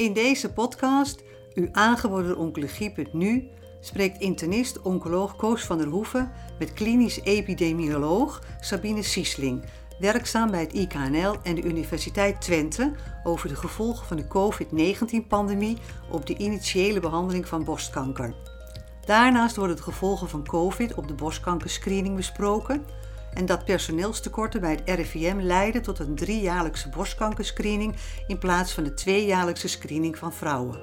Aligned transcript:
In 0.00 0.12
deze 0.12 0.52
podcast, 0.52 1.22
u 1.54 1.68
aangeboden 1.72 2.36
Oncologie.nu, 2.36 3.48
spreekt 3.80 4.20
internist-oncoloog 4.20 5.36
Koos 5.36 5.64
van 5.64 5.78
der 5.78 5.86
Hoeven 5.86 6.32
met 6.58 6.72
klinisch 6.72 7.20
epidemioloog 7.20 8.42
Sabine 8.60 9.02
Siesling, 9.02 9.64
werkzaam 9.98 10.50
bij 10.50 10.60
het 10.60 10.72
IKNL 10.72 11.36
en 11.42 11.54
de 11.54 11.62
Universiteit 11.62 12.40
Twente, 12.40 12.92
over 13.24 13.48
de 13.48 13.56
gevolgen 13.56 14.06
van 14.06 14.16
de 14.16 14.28
COVID-19-pandemie 14.28 15.78
op 16.10 16.26
de 16.26 16.36
initiële 16.36 17.00
behandeling 17.00 17.48
van 17.48 17.64
borstkanker. 17.64 18.34
Daarnaast 19.04 19.56
worden 19.56 19.76
de 19.76 19.82
gevolgen 19.82 20.28
van 20.28 20.44
COVID 20.44 20.94
op 20.94 21.08
de 21.08 21.14
borstkankerscreening 21.14 22.16
besproken 22.16 22.84
en 23.34 23.46
dat 23.46 23.64
personeelstekorten 23.64 24.60
bij 24.60 24.70
het 24.70 24.82
RIVM 24.98 25.40
leiden 25.40 25.82
tot 25.82 25.98
een 25.98 26.14
driejaarlijkse 26.14 26.88
borstkankerscreening 26.88 27.96
in 28.26 28.38
plaats 28.38 28.72
van 28.72 28.84
de 28.84 28.94
tweejaarlijkse 28.94 29.68
screening 29.68 30.18
van 30.18 30.32
vrouwen. 30.32 30.80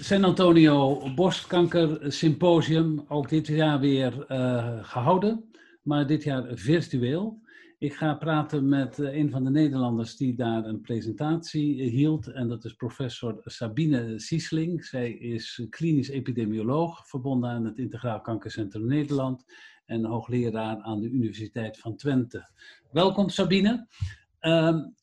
San 0.00 0.24
Antonio 0.24 1.10
Borstkanker 1.14 2.12
Symposium, 2.12 3.04
ook 3.08 3.28
dit 3.28 3.46
jaar 3.46 3.80
weer 3.80 4.26
uh, 4.28 4.68
gehouden, 4.82 5.44
maar 5.82 6.06
dit 6.06 6.22
jaar 6.22 6.44
virtueel. 6.50 7.40
Ik 7.78 7.94
ga 7.94 8.14
praten 8.14 8.68
met 8.68 8.98
uh, 8.98 9.14
een 9.14 9.30
van 9.30 9.44
de 9.44 9.50
Nederlanders 9.50 10.16
die 10.16 10.34
daar 10.34 10.64
een 10.64 10.80
presentatie 10.80 11.76
uh, 11.76 11.90
hield. 11.90 12.26
En 12.26 12.48
dat 12.48 12.64
is 12.64 12.74
professor 12.74 13.40
Sabine 13.44 14.18
Siesling. 14.18 14.84
Zij 14.84 15.10
is 15.10 15.66
klinisch 15.70 16.08
epidemioloog, 16.08 17.08
verbonden 17.08 17.50
aan 17.50 17.64
het 17.64 17.78
Integraal 17.78 18.20
Kankercentrum 18.20 18.86
Nederland. 18.86 19.44
En 19.86 20.04
hoogleraar 20.04 20.80
aan 20.80 21.00
de 21.00 21.10
Universiteit 21.10 21.78
van 21.78 21.96
Twente. 21.96 22.50
Welkom 22.90 23.28
Sabine. 23.28 23.86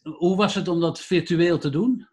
hoe 0.03 0.35
was 0.35 0.55
het 0.55 0.67
om 0.67 0.79
dat 0.79 0.99
virtueel 0.99 1.57
te 1.57 1.69
doen? 1.69 2.07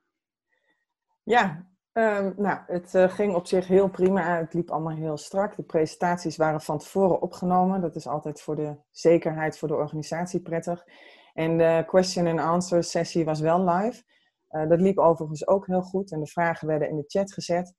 Ja, 1.22 1.71
Um, 1.92 2.34
nou, 2.36 2.58
het 2.66 2.94
uh, 2.94 3.08
ging 3.08 3.34
op 3.34 3.46
zich 3.46 3.66
heel 3.66 3.88
prima. 3.88 4.38
Het 4.38 4.54
liep 4.54 4.70
allemaal 4.70 4.96
heel 4.96 5.16
strak. 5.16 5.56
De 5.56 5.62
presentaties 5.62 6.36
waren 6.36 6.60
van 6.60 6.78
tevoren 6.78 7.22
opgenomen. 7.22 7.80
Dat 7.80 7.96
is 7.96 8.06
altijd 8.06 8.40
voor 8.40 8.56
de 8.56 8.76
zekerheid 8.90 9.58
voor 9.58 9.68
de 9.68 9.74
organisatie 9.74 10.40
prettig. 10.40 10.84
En 11.32 11.58
de 11.58 11.84
question 11.86 12.26
and 12.26 12.40
answer 12.40 12.84
sessie 12.84 13.24
was 13.24 13.40
wel 13.40 13.64
live. 13.64 14.02
Uh, 14.50 14.68
dat 14.68 14.80
liep 14.80 14.98
overigens 14.98 15.46
ook 15.46 15.66
heel 15.66 15.82
goed. 15.82 16.12
En 16.12 16.20
de 16.20 16.26
vragen 16.26 16.68
werden 16.68 16.88
in 16.88 16.96
de 16.96 17.04
chat 17.06 17.32
gezet. 17.32 17.74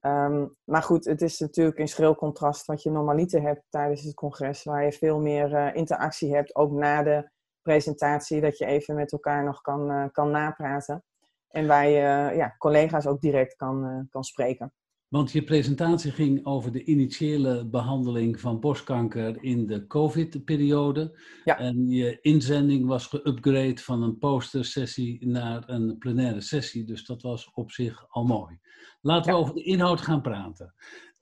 Um, 0.00 0.56
maar 0.64 0.82
goed, 0.82 1.04
het 1.04 1.22
is 1.22 1.38
natuurlijk 1.38 1.78
in 1.78 1.88
schril 1.88 2.14
contrast 2.14 2.66
wat 2.66 2.82
je 2.82 2.90
normaliter 2.90 3.42
hebt 3.42 3.62
tijdens 3.68 4.02
het 4.02 4.14
congres. 4.14 4.64
Waar 4.64 4.84
je 4.84 4.92
veel 4.92 5.20
meer 5.20 5.52
uh, 5.52 5.74
interactie 5.74 6.34
hebt, 6.34 6.54
ook 6.54 6.72
na 6.72 7.02
de 7.02 7.30
presentatie. 7.62 8.40
Dat 8.40 8.58
je 8.58 8.64
even 8.64 8.94
met 8.94 9.12
elkaar 9.12 9.44
nog 9.44 9.60
kan, 9.60 10.10
kan 10.12 10.30
napraten. 10.30 11.04
En 11.52 11.66
waar 11.66 11.88
je 11.88 12.36
ja, 12.36 12.54
collega's 12.58 13.06
ook 13.06 13.20
direct 13.20 13.56
kan, 13.56 13.84
uh, 13.84 14.00
kan 14.10 14.24
spreken. 14.24 14.72
Want 15.12 15.32
je 15.32 15.44
presentatie 15.44 16.12
ging 16.12 16.46
over 16.46 16.72
de 16.72 16.84
initiële 16.84 17.66
behandeling 17.66 18.40
van 18.40 18.60
borstkanker 18.60 19.42
in 19.42 19.66
de 19.66 19.86
COVID-periode. 19.86 21.18
Ja. 21.44 21.58
En 21.58 21.88
je 21.88 22.18
inzending 22.20 22.86
was 22.86 23.06
geüpgrade 23.16 23.82
van 23.82 24.02
een 24.02 24.18
postersessie 24.18 25.26
naar 25.26 25.68
een 25.68 25.98
plenaire 25.98 26.40
sessie. 26.40 26.84
Dus 26.84 27.04
dat 27.04 27.22
was 27.22 27.50
op 27.54 27.70
zich 27.70 28.06
al 28.08 28.24
mooi. 28.24 28.58
Laten 29.00 29.32
we 29.32 29.38
over 29.38 29.54
de 29.54 29.62
inhoud 29.62 30.00
gaan 30.00 30.22
praten. 30.22 30.74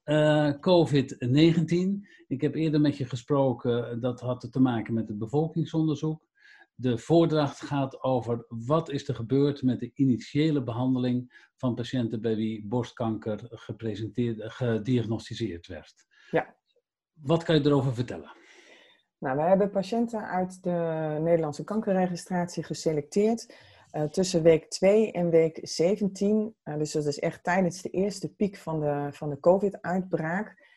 Uh, 0.04 0.52
COVID-19. 0.52 2.08
Ik 2.28 2.40
heb 2.40 2.54
eerder 2.54 2.80
met 2.80 2.96
je 2.96 3.04
gesproken, 3.04 4.00
dat 4.00 4.20
had 4.20 4.48
te 4.50 4.60
maken 4.60 4.94
met 4.94 5.08
het 5.08 5.18
bevolkingsonderzoek. 5.18 6.28
De 6.80 6.98
voordracht 6.98 7.60
gaat 7.60 8.02
over 8.02 8.44
wat 8.48 8.90
is 8.90 9.08
er 9.08 9.14
gebeurd 9.14 9.62
met 9.62 9.80
de 9.80 9.90
initiële 9.94 10.62
behandeling 10.62 11.48
van 11.56 11.74
patiënten 11.74 12.20
bij 12.20 12.36
wie 12.36 12.66
borstkanker 12.66 13.40
gediagnosticeerd 14.38 15.66
werd. 15.66 15.94
Ja. 16.30 16.56
Wat 17.12 17.42
kan 17.42 17.54
je 17.54 17.66
erover 17.66 17.94
vertellen? 17.94 18.32
Nou, 19.18 19.36
wij 19.36 19.48
hebben 19.48 19.70
patiënten 19.70 20.28
uit 20.28 20.62
de 20.62 21.18
Nederlandse 21.20 21.64
kankerregistratie 21.64 22.62
geselecteerd 22.62 23.54
uh, 23.92 24.02
tussen 24.02 24.42
week 24.42 24.70
2 24.70 25.12
en 25.12 25.30
week 25.30 25.58
17. 25.62 26.54
Uh, 26.64 26.76
dus 26.76 26.92
dat 26.92 27.06
is 27.06 27.18
echt 27.18 27.44
tijdens 27.44 27.82
de 27.82 27.90
eerste 27.90 28.34
piek 28.34 28.56
van 28.56 28.80
de, 28.80 29.08
van 29.10 29.30
de 29.30 29.40
COVID-uitbraak. 29.40 30.68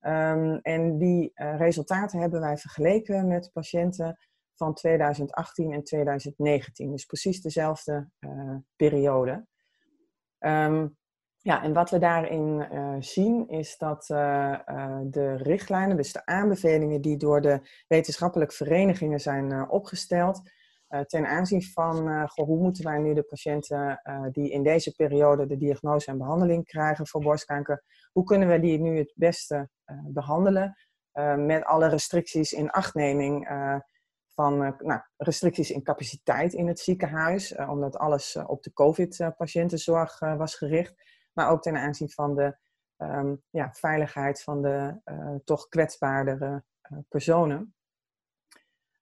Um, 0.00 0.58
en 0.62 0.98
die 0.98 1.30
uh, 1.34 1.58
resultaten 1.58 2.20
hebben 2.20 2.40
wij 2.40 2.56
vergeleken 2.56 3.28
met 3.28 3.50
patiënten 3.52 4.18
van 4.60 4.74
2018 4.74 5.72
en 5.72 5.84
2019. 5.84 6.90
Dus 6.90 7.04
precies 7.04 7.42
dezelfde 7.42 8.08
uh, 8.20 8.56
periode. 8.76 9.46
Um, 10.38 10.96
ja, 11.38 11.62
en 11.62 11.72
wat 11.72 11.90
we 11.90 11.98
daarin 11.98 12.68
uh, 12.72 12.96
zien 12.98 13.48
is 13.48 13.76
dat 13.78 14.08
uh, 14.08 14.58
de 15.04 15.36
richtlijnen, 15.36 15.96
dus 15.96 16.12
de 16.12 16.26
aanbevelingen 16.26 17.00
die 17.00 17.16
door 17.16 17.40
de 17.40 17.60
wetenschappelijke 17.86 18.54
verenigingen 18.54 19.20
zijn 19.20 19.70
opgesteld, 19.70 20.40
ten 21.06 21.26
aanzien 21.26 21.62
van 21.62 22.28
hoe 22.34 22.58
moeten 22.58 22.84
wij 22.84 22.98
nu 22.98 23.14
de 23.14 23.22
patiënten 23.22 24.00
die 24.32 24.50
in 24.50 24.62
deze 24.62 24.94
periode 24.94 25.46
de 25.46 25.56
diagnose 25.56 26.10
en 26.10 26.18
behandeling 26.18 26.64
krijgen 26.64 27.06
voor 27.06 27.20
borstkanker, 27.20 27.84
hoe 28.12 28.24
kunnen 28.24 28.48
we 28.48 28.60
die 28.60 28.78
nu 28.78 28.98
het 28.98 29.12
beste 29.14 29.68
behandelen 30.06 30.76
met 31.36 31.64
alle 31.64 31.88
restricties 31.88 32.52
in 32.52 32.70
achtneming 32.70 33.48
van 34.34 34.62
uh, 34.62 34.70
nou, 34.78 35.00
restricties 35.16 35.70
in 35.70 35.82
capaciteit 35.82 36.52
in 36.52 36.66
het 36.66 36.78
ziekenhuis, 36.78 37.52
uh, 37.52 37.70
omdat 37.70 37.96
alles 37.96 38.34
uh, 38.34 38.44
op 38.46 38.62
de 38.62 38.72
COVID-patiëntenzorg 38.72 40.18
was 40.18 40.54
gericht, 40.54 40.94
maar 41.32 41.50
ook 41.50 41.62
ten 41.62 41.76
aanzien 41.76 42.10
van 42.10 42.34
de 42.34 42.56
um, 42.96 43.42
ja, 43.50 43.72
veiligheid 43.72 44.42
van 44.42 44.62
de 44.62 45.00
toch 45.44 45.68
kwetsbaardere 45.68 46.64
personen. 47.08 47.74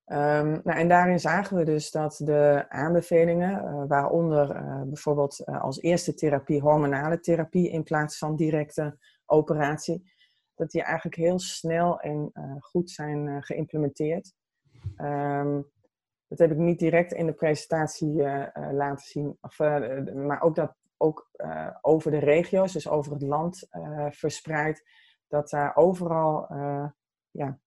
Um, 0.07 0.61
nou, 0.65 0.79
en 0.79 0.89
daarin 0.89 1.21
zagen 1.21 1.57
we 1.57 1.65
dus 1.65 1.91
dat 1.91 2.21
de 2.25 2.65
aanbevelingen, 2.69 3.87
waaronder 3.89 4.47
bijvoorbeeld 4.87 5.45
als 5.45 5.81
eerste 5.81 6.15
therapie 6.15 6.61
hormonale 6.61 7.21
therapie 7.21 7.71
in 7.71 7.83
plaats 7.83 8.19
van 8.19 8.37
directe 8.37 8.99
operatie, 9.27 10.13
dat 10.55 10.71
die 10.71 10.83
eigenlijk 10.83 11.17
heel 11.17 11.39
snel 11.39 12.01
en 12.01 12.33
goed 12.61 12.91
zijn 12.91 13.43
geïmplementeerd. 13.43 14.35
Um, 14.99 15.71
dat 16.29 16.39
heb 16.39 16.51
ik 16.51 16.57
niet 16.57 16.79
direct 16.79 17.13
in 17.13 17.27
de 17.27 17.33
presentatie 17.33 18.15
uh, 18.15 18.47
uh, 18.55 18.73
laten 18.73 19.07
zien. 19.07 19.39
Of, 19.41 19.59
uh, 19.59 20.15
maar 20.15 20.41
ook 20.41 20.55
dat 20.55 20.77
ook 20.97 21.31
over 21.81 22.11
de 22.11 22.19
regio's, 22.19 22.73
dus 22.73 22.89
over 22.89 23.13
het 23.13 23.23
land 23.23 23.69
verspreid, 24.11 24.85
dat 25.29 25.51
daar 25.51 25.77
overal 25.77 26.47
ja, 27.31 27.59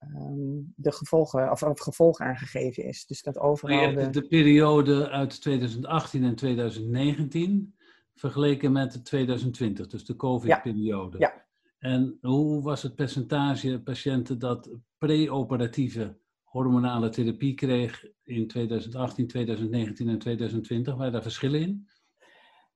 um, 0.00 0.72
de 0.76 0.92
gevolgen, 0.92 1.50
of 1.50 1.60
het 1.60 1.80
gevolg 1.80 2.18
aangegeven 2.18 2.84
is. 2.84 3.06
Dus 3.06 3.22
dat 3.22 3.38
overal. 3.38 3.80
Hebt 3.80 4.14
de... 4.14 4.20
de 4.20 4.28
periode 4.28 5.10
uit 5.10 5.40
2018 5.40 6.24
en 6.24 6.34
2019 6.34 7.74
vergeleken 8.14 8.72
met 8.72 9.04
2020, 9.04 9.86
dus 9.86 10.04
de 10.04 10.16
COVID-periode. 10.16 11.18
Ja. 11.18 11.32
ja. 11.34 11.44
En 11.78 12.18
hoe 12.20 12.62
was 12.62 12.82
het 12.82 12.94
percentage 12.94 13.80
patiënten 13.82 14.38
dat 14.38 14.70
preoperatieve 14.98 16.18
hormonale 16.50 17.08
therapie 17.08 17.54
kreeg 17.54 18.06
in 18.24 18.46
2018, 18.46 19.26
2019 19.26 20.08
en 20.08 20.18
2020. 20.18 20.96
Waren 20.96 21.12
daar 21.12 21.22
verschillen 21.22 21.60
in? 21.60 21.88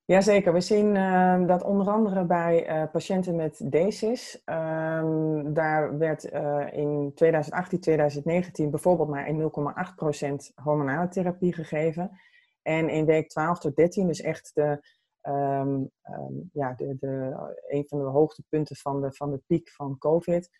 Jazeker, 0.07 0.53
we 0.53 0.61
zien 0.61 0.95
uh, 0.95 1.47
dat 1.47 1.63
onder 1.63 1.91
andere 1.91 2.25
bij 2.25 2.69
uh, 2.69 2.91
patiënten 2.93 3.37
met 3.37 3.73
DESIS, 3.73 4.43
um, 4.45 5.55
daar 5.55 5.99
werd 5.99 6.33
uh, 6.33 6.67
in 6.73 7.13
2018, 7.15 7.81
2019 7.81 8.71
bijvoorbeeld 8.71 9.09
maar 9.09 9.29
in 9.29 9.41
0,8% 9.41 10.55
hormonale 10.55 11.09
therapie 11.09 11.53
gegeven. 11.53 12.11
En 12.63 12.89
in 12.89 13.05
week 13.05 13.29
12 13.29 13.59
tot 13.59 13.77
13, 13.77 14.07
dus 14.07 14.21
echt 14.21 14.51
de, 14.55 14.81
um, 15.23 15.91
ja, 16.53 16.75
de, 16.75 16.97
de, 17.01 17.37
een 17.69 17.85
van 17.89 17.99
de 17.99 18.05
hoogtepunten 18.05 18.77
van 18.77 19.01
de, 19.01 19.13
van 19.13 19.31
de 19.31 19.41
piek 19.47 19.71
van 19.71 19.99
COVID, 19.99 20.51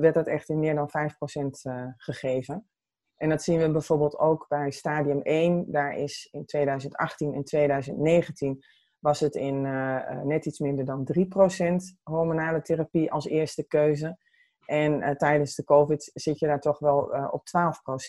werd 0.00 0.14
dat 0.14 0.26
echt 0.26 0.48
in 0.48 0.58
meer 0.58 0.74
dan 0.74 0.88
5% 0.88 0.92
uh, 0.92 1.74
eh, 1.74 1.88
gegeven. 1.96 2.68
En 3.16 3.28
dat 3.28 3.42
zien 3.42 3.58
we 3.58 3.70
bijvoorbeeld 3.70 4.18
ook 4.18 4.48
bij 4.48 4.70
stadium 4.70 5.22
1. 5.22 5.70
Daar 5.70 5.96
is 5.96 6.28
in 6.30 6.44
2018 6.44 7.34
en 7.34 7.44
2019 7.44 8.64
was 8.98 9.20
het 9.20 9.34
in 9.34 9.64
uh, 9.64 10.22
net 10.22 10.46
iets 10.46 10.58
minder 10.58 10.84
dan 10.84 11.08
3% 11.18 11.98
hormonale 12.02 12.62
therapie 12.62 13.12
als 13.12 13.26
eerste 13.26 13.66
keuze. 13.66 14.18
En 14.66 15.00
uh, 15.00 15.10
tijdens 15.10 15.54
de 15.54 15.64
COVID 15.64 16.10
zit 16.14 16.38
je 16.38 16.46
daar 16.46 16.60
toch 16.60 16.78
wel 16.78 17.14
uh, 17.14 17.28
op 17.30 17.42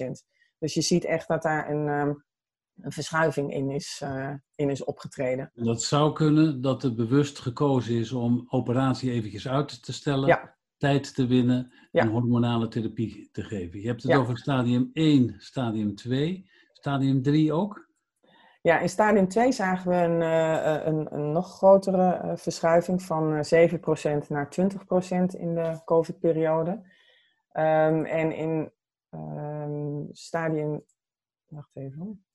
12%. 0.06 0.10
Dus 0.58 0.74
je 0.74 0.82
ziet 0.82 1.06
echt 1.06 1.28
dat 1.28 1.42
daar 1.42 1.70
een, 1.70 1.88
um, 1.88 2.26
een 2.82 2.92
verschuiving 2.92 3.54
in 3.54 3.70
is, 3.70 4.04
in 4.56 4.70
is 4.70 4.84
opgetreden. 4.84 5.52
Dat 5.54 5.82
zou 5.82 6.14
kunnen 6.14 6.62
dat 6.62 6.84
er 6.84 6.96
bewust 6.96 7.40
gekozen 7.40 7.96
is 7.96 8.12
om 8.12 8.46
operatie 8.50 9.12
eventjes 9.12 9.48
uit 9.48 9.84
te 9.84 9.94
stellen. 9.94 10.28
Ja 10.28 10.58
tijd 10.80 11.16
te 11.16 11.28
winnen 11.28 11.72
en 11.92 12.08
hormonale 12.08 12.68
therapie 12.68 13.30
te 13.32 13.44
geven. 13.44 13.82
Je 13.82 13.88
hebt 13.88 14.04
het 14.04 14.16
over 14.16 14.38
stadium 14.38 14.90
1, 14.94 15.36
stadium 15.38 15.96
2. 15.96 16.50
Stadium 16.74 17.22
3 17.22 17.54
ook? 17.54 17.88
Ja, 18.62 18.80
in 18.80 18.90
stadium 18.90 19.28
2 19.28 19.52
zagen 19.52 19.90
we 19.90 19.96
een, 19.96 20.22
een, 20.88 21.14
een 21.14 21.32
nog 21.32 21.58
grotere 21.58 22.34
verschuiving 22.38 23.02
van 23.02 23.46
7% 23.46 24.28
naar 24.28 24.48
20% 24.62 25.40
in 25.40 25.54
de 25.56 25.82
COVID-periode. 25.86 26.72
Um, 26.72 28.06
en 28.06 28.36
in 28.36 28.72
um, 29.10 30.08
stadium. 30.12 30.84
Wacht 31.48 31.76
even. 31.76 32.26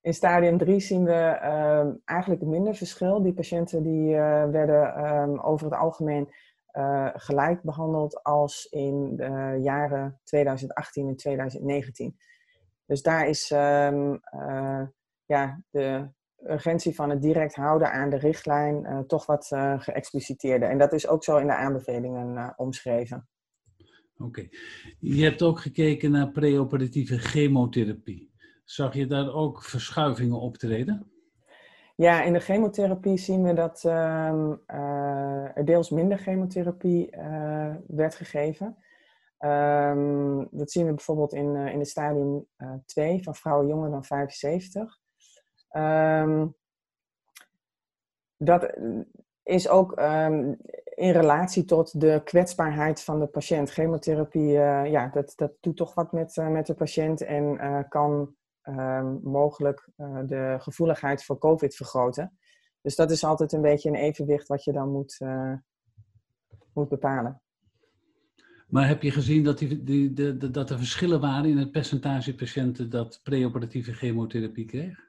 In 0.00 0.14
stadium 0.14 0.58
3 0.58 0.80
zien 0.80 1.04
we 1.04 1.40
um, 1.82 2.00
eigenlijk 2.04 2.42
minder 2.42 2.74
verschil. 2.74 3.22
Die 3.22 3.34
patiënten 3.34 3.82
die, 3.82 4.10
uh, 4.10 4.48
werden 4.50 5.42
over 5.42 5.66
het 5.66 5.74
algemeen 5.74 6.28
uh, 6.74 7.10
gelijk 7.14 7.62
behandeld 7.62 8.22
als 8.22 8.66
in 8.70 9.16
de 9.16 9.58
jaren 9.62 10.20
2018 10.24 11.08
en 11.08 11.16
2019. 11.16 12.16
Dus 12.86 13.02
daar 13.02 13.28
is 13.28 13.50
uh, 13.50 14.82
ja, 15.24 15.62
de 15.70 16.08
urgentie 16.46 16.94
van 16.94 17.10
het 17.10 17.22
direct 17.22 17.54
houden 17.54 17.92
aan 17.92 18.10
de 18.10 18.18
richtlijn 18.18 19.04
toch 19.06 19.26
wat 19.26 19.46
geëxpliciteerder. 19.78 20.68
En 20.68 20.78
dat 20.78 20.92
is 20.92 21.08
ook 21.08 21.24
zo 21.24 21.36
in 21.36 21.46
de 21.46 21.54
aanbevelingen 21.54 22.54
omschreven. 22.56 23.28
Oké. 24.16 24.48
Je 24.98 25.22
hebt 25.22 25.42
ook 25.42 25.60
gekeken 25.60 26.10
naar 26.10 26.30
preoperatieve 26.30 27.18
chemotherapie. 27.18 28.32
Zag 28.64 28.94
je 28.94 29.06
daar 29.06 29.32
ook 29.32 29.62
verschuivingen 29.62 30.40
optreden? 30.40 31.13
Ja, 31.96 32.22
in 32.22 32.32
de 32.32 32.40
chemotherapie 32.40 33.18
zien 33.18 33.42
we 33.42 33.52
dat 33.52 33.82
uh, 33.86 33.92
uh, 34.66 35.56
er 35.56 35.64
deels 35.64 35.90
minder 35.90 36.18
chemotherapie 36.18 37.16
uh, 37.16 37.74
werd 37.86 38.14
gegeven. 38.14 38.76
Um, 39.38 40.48
dat 40.50 40.70
zien 40.70 40.86
we 40.86 40.94
bijvoorbeeld 40.94 41.32
in, 41.32 41.56
in 41.56 41.78
het 41.78 41.88
stadium 41.88 42.46
2 42.86 43.22
van 43.22 43.34
vrouwen 43.34 43.66
jonger 43.66 43.90
dan 43.90 44.04
75. 44.04 44.98
Um, 45.70 45.82
ehm, 45.82 46.46
dat 48.36 48.76
is 49.42 49.68
ook 49.68 49.92
in 50.94 51.10
relatie 51.10 51.64
tot 51.64 52.00
de 52.00 52.20
kwetsbaarheid 52.24 53.02
van 53.02 53.20
de 53.20 53.26
patiënt. 53.26 53.70
Chemotherapie, 53.70 54.52
uh, 54.52 54.86
ja, 54.86 55.08
dat, 55.08 55.32
dat 55.36 55.52
doet 55.60 55.76
toch 55.76 55.94
wat 55.94 56.12
met, 56.12 56.36
uh, 56.36 56.48
met 56.48 56.66
de 56.66 56.74
patiënt 56.74 57.20
en 57.20 57.44
uh, 57.44 57.80
kan 57.88 58.34
ehm, 58.64 59.16
mogelijk 59.22 59.88
de 60.26 60.56
gevoeligheid 60.58 61.24
voor 61.24 61.38
COVID 61.38 61.74
vergroten. 61.76 62.38
Dus 62.80 62.96
dat 62.96 63.10
is 63.10 63.24
altijd 63.24 63.52
een 63.52 63.60
beetje 63.60 63.88
een 63.88 63.94
evenwicht 63.94 64.48
wat 64.48 64.64
je 64.64 64.72
dan 64.72 64.88
moet, 64.88 65.18
moet 66.72 66.88
bepalen. 66.88 67.42
Maar 68.68 68.88
heb 68.88 69.02
je 69.02 69.10
gezien 69.10 69.44
dat, 69.44 69.58
die, 69.58 69.82
die, 69.82 70.12
de, 70.12 70.50
dat 70.50 70.70
er 70.70 70.78
verschillen 70.78 71.20
waren 71.20 71.50
in 71.50 71.58
het 71.58 71.70
percentage 71.70 72.34
patiënten 72.34 72.90
dat 72.90 73.20
preoperatieve 73.22 73.92
chemotherapie 73.92 74.64
kreeg? 74.64 75.04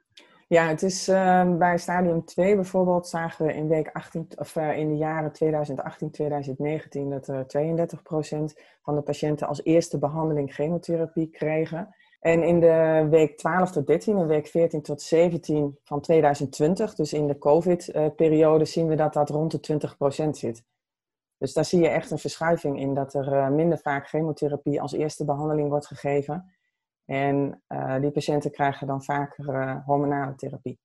Ja, 0.48 0.68
het 0.68 0.82
is 0.82 1.08
uh, 1.08 1.56
bij 1.56 1.78
stadium 1.78 2.24
2 2.24 2.54
bijvoorbeeld 2.54 3.08
zagen 3.08 3.46
we 3.46 3.54
in, 3.54 3.68
week 3.68 3.90
18, 3.92 4.26
of, 4.36 4.56
uh, 4.56 4.78
in 4.78 4.88
de 4.88 4.96
jaren 4.96 5.32
2018, 5.32 6.10
2019 6.10 7.10
dat 7.10 7.28
er 7.28 7.46
32% 7.46 8.62
van 8.82 8.94
de 8.94 9.02
patiënten 9.02 9.46
als 9.46 9.64
eerste 9.64 9.98
behandeling 9.98 10.54
chemotherapie 10.54 11.30
kregen. 11.30 11.94
En 12.20 12.42
in 12.42 12.60
de 12.60 13.06
week 13.10 13.36
12 13.36 13.70
tot 13.70 13.86
13 13.86 14.16
en 14.16 14.26
week 14.26 14.46
14 14.46 14.82
tot 14.82 15.02
17 15.02 15.78
van 15.84 16.00
2020, 16.00 16.94
dus 16.94 17.12
in 17.12 17.26
de 17.26 17.38
COVID-periode, 17.38 18.64
zien 18.64 18.86
we 18.88 18.94
dat 18.94 19.12
dat 19.12 19.30
rond 19.30 19.50
de 19.50 19.88
20% 20.26 20.28
zit. 20.30 20.64
Dus 21.38 21.52
daar 21.52 21.64
zie 21.64 21.80
je 21.80 21.88
echt 21.88 22.10
een 22.10 22.18
verschuiving 22.18 22.80
in, 22.80 22.94
dat 22.94 23.14
er 23.14 23.32
uh, 23.32 23.48
minder 23.48 23.78
vaak 23.78 24.08
chemotherapie 24.08 24.80
als 24.80 24.92
eerste 24.92 25.24
behandeling 25.24 25.68
wordt 25.68 25.86
gegeven. 25.86 26.54
En 27.04 27.62
uh, 27.68 28.00
die 28.00 28.10
patiënten 28.10 28.50
krijgen 28.50 28.86
dan 28.86 29.04
vaker 29.04 29.48
uh, 29.48 29.76
hormonale 29.84 30.34
therapie. 30.34 30.78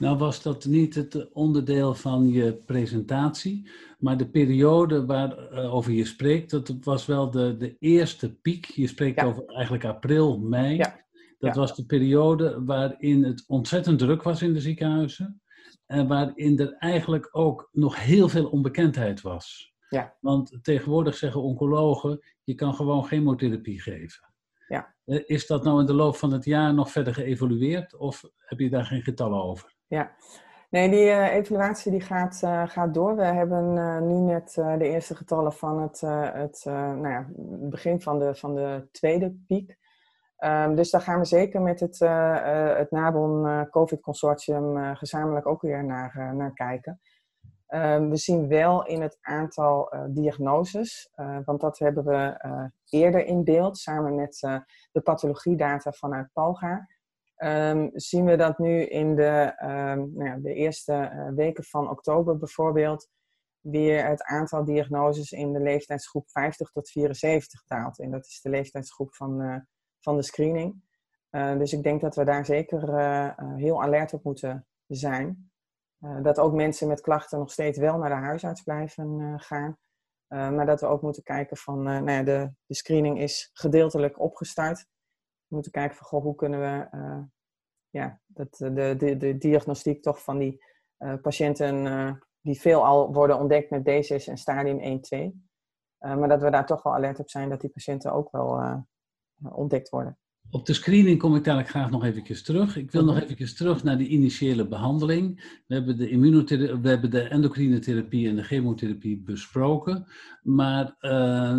Nou 0.00 0.18
was 0.18 0.42
dat 0.42 0.64
niet 0.64 0.94
het 0.94 1.32
onderdeel 1.32 1.94
van 1.94 2.28
je 2.28 2.52
presentatie, 2.52 3.70
maar 3.98 4.16
de 4.16 4.28
periode 4.28 5.06
waarover 5.06 5.92
je 5.92 6.04
spreekt, 6.04 6.50
dat 6.50 6.74
was 6.80 7.06
wel 7.06 7.30
de, 7.30 7.56
de 7.56 7.76
eerste 7.78 8.34
piek. 8.34 8.64
Je 8.64 8.86
spreekt 8.86 9.22
over 9.22 9.44
eigenlijk 9.46 9.84
april, 9.84 10.38
mei. 10.38 10.76
Ja. 10.76 11.04
Dat 11.38 11.56
was 11.56 11.76
de 11.76 11.86
periode 11.86 12.64
waarin 12.64 13.24
het 13.24 13.44
ontzettend 13.46 13.98
druk 13.98 14.22
was 14.22 14.42
in 14.42 14.52
de 14.52 14.60
ziekenhuizen 14.60 15.42
en 15.86 16.06
waarin 16.06 16.58
er 16.58 16.72
eigenlijk 16.78 17.28
ook 17.32 17.68
nog 17.72 18.04
heel 18.04 18.28
veel 18.28 18.46
onbekendheid 18.46 19.20
was. 19.20 19.74
Ja. 19.88 20.16
Want 20.20 20.58
tegenwoordig 20.62 21.16
zeggen 21.16 21.42
oncologen, 21.42 22.20
je 22.44 22.54
kan 22.54 22.74
gewoon 22.74 23.04
chemotherapie 23.04 23.80
geven. 23.80 24.32
Ja. 24.68 24.94
Eh, 25.04 25.20
is 25.26 25.46
dat 25.46 25.64
nou 25.64 25.80
in 25.80 25.86
de 25.86 25.94
loop 25.94 26.16
van 26.16 26.32
het 26.32 26.44
jaar 26.44 26.74
nog 26.74 26.90
verder 26.90 27.14
geëvolueerd 27.14 27.96
of 27.96 28.24
heb 28.36 28.58
je 28.58 28.70
daar 28.70 28.84
geen 28.84 29.02
getallen 29.02 29.42
over? 29.42 29.78
Ja, 29.90 30.10
nee, 30.68 30.90
die 30.90 31.04
uh, 31.04 31.34
evaluatie 31.34 31.90
die 31.90 32.00
gaat, 32.00 32.40
uh, 32.44 32.68
gaat 32.68 32.94
door. 32.94 33.16
We 33.16 33.24
hebben 33.24 33.76
uh, 33.76 34.00
nu 34.00 34.14
net 34.14 34.52
de 34.54 34.84
eerste 34.84 35.16
getallen 35.16 35.52
van 35.52 35.82
het, 35.82 36.00
het 36.34 36.62
nou 36.64 37.08
ja, 37.08 37.26
begin 37.68 38.00
van 38.00 38.18
de, 38.18 38.34
van 38.34 38.54
de 38.54 38.88
tweede 38.92 39.36
piek. 39.46 39.78
Um, 40.38 40.74
dus 40.74 40.90
daar 40.90 41.00
gaan 41.00 41.18
we 41.18 41.24
zeker 41.24 41.60
met 41.60 41.80
het, 41.80 41.98
het 42.78 42.90
NABON 42.90 43.66
COVID 43.70 44.00
Consortium 44.00 44.94
gezamenlijk 44.96 45.46
ook 45.46 45.62
weer 45.62 45.84
naar, 45.84 46.34
naar 46.34 46.52
kijken. 46.52 47.00
Um, 47.68 48.10
we 48.10 48.16
zien 48.16 48.48
wel 48.48 48.86
in 48.86 49.02
het 49.02 49.18
aantal 49.20 49.92
diagnoses, 50.08 51.12
uh, 51.16 51.38
want 51.44 51.60
dat 51.60 51.78
hebben 51.78 52.04
we 52.04 52.40
eerder 52.88 53.24
in 53.26 53.44
beeld, 53.44 53.78
samen 53.78 54.14
met 54.14 54.38
de 54.92 55.00
pathologiedata 55.00 55.92
vanuit 55.92 56.30
Palga. 56.32 56.88
Um, 57.44 57.90
zien 57.94 58.24
we 58.24 58.36
dat 58.36 58.58
nu 58.58 58.82
in 58.82 59.16
de, 59.16 59.54
um, 59.62 60.12
nou 60.14 60.24
ja, 60.24 60.36
de 60.36 60.54
eerste 60.54 61.30
weken 61.34 61.64
van 61.64 61.90
oktober 61.90 62.38
bijvoorbeeld 62.38 63.08
weer 63.60 64.06
het 64.06 64.22
aantal 64.22 64.64
diagnoses 64.64 65.32
in 65.32 65.52
de 65.52 65.60
leeftijdsgroep 65.60 66.30
50 66.30 66.70
tot 66.70 66.90
74 66.90 67.64
daalt. 67.66 67.98
En 67.98 68.10
dat 68.10 68.26
is 68.26 68.40
de 68.40 68.50
leeftijdsgroep 68.50 69.14
van, 69.14 69.64
van 70.00 70.16
de 70.16 70.22
screening. 70.22 70.82
dus 71.30 71.72
ik 71.72 71.82
denk 71.82 72.00
dat 72.00 72.16
we 72.16 72.24
daar 72.24 72.44
zeker 72.44 72.80
heel 73.56 73.82
alert 73.82 74.12
op 74.12 74.24
moeten 74.24 74.66
zijn. 74.86 75.50
Dat 76.22 76.38
ook 76.38 76.52
mensen 76.52 76.88
met 76.88 77.00
klachten 77.00 77.38
nog 77.38 77.52
steeds 77.52 77.78
wel 77.78 77.98
naar 77.98 78.08
de 78.08 78.26
huisarts 78.26 78.62
blijven 78.62 79.40
gaan. 79.40 79.78
Maar 80.28 80.66
dat 80.66 80.80
we 80.80 80.86
ook 80.86 81.02
moeten 81.02 81.22
kijken 81.22 81.56
van, 81.56 81.82
nou 81.82 82.10
ja, 82.10 82.22
de, 82.22 82.52
de, 82.66 82.74
screening 82.74 83.20
is 83.20 83.50
gedeeltelijk 83.52 84.20
opgestart. 84.20 84.86
We 85.50 85.56
moeten 85.56 85.72
kijken 85.72 85.96
van, 85.96 86.06
goh, 86.06 86.22
hoe 86.22 86.34
kunnen 86.34 86.60
we 86.60 86.98
ja, 87.90 88.20
dat, 88.26 88.56
de, 88.56 88.94
de, 88.98 89.16
de 89.16 89.38
diagnostiek 89.38 90.02
toch 90.02 90.22
van 90.22 90.38
die 90.38 90.64
patiënten 91.22 92.22
die 92.40 92.60
veel 92.60 92.86
al 92.86 93.12
worden 93.12 93.38
ontdekt 93.38 93.70
met 93.70 93.80
D6 93.80 94.24
en 94.24 94.36
stadium 94.36 95.02
1-2. 95.34 95.36
maar 95.98 96.28
dat 96.28 96.42
we 96.42 96.50
daar 96.50 96.66
toch 96.66 96.82
wel 96.82 96.94
alert 96.94 97.18
op 97.18 97.30
zijn 97.30 97.48
dat 97.48 97.60
die 97.60 97.70
patiënten 97.70 98.12
ook 98.12 98.30
wel 98.30 98.84
ontdekt 99.52 99.88
worden. 99.88 100.18
Op 100.52 100.66
de 100.66 100.72
screening 100.72 101.18
kom 101.18 101.36
ik 101.36 101.44
dadelijk 101.44 101.68
graag 101.68 101.90
nog 101.90 102.04
even 102.04 102.42
terug. 102.42 102.76
Ik 102.76 102.90
wil 102.90 103.04
nog 103.04 103.20
even 103.20 103.56
terug 103.56 103.84
naar 103.84 103.98
de 103.98 104.06
initiële 104.06 104.68
behandeling. 104.68 105.60
We 105.66 105.74
hebben 105.74 105.96
de, 105.96 106.08
immunotherapie, 106.08 106.80
we 106.80 106.88
hebben 106.88 107.10
de 107.10 107.22
endocrine 107.22 107.78
therapie 107.78 108.28
en 108.28 108.36
de 108.36 108.42
chemotherapie 108.42 109.22
besproken. 109.22 110.06
Maar 110.42 110.96
uh, 111.00 111.58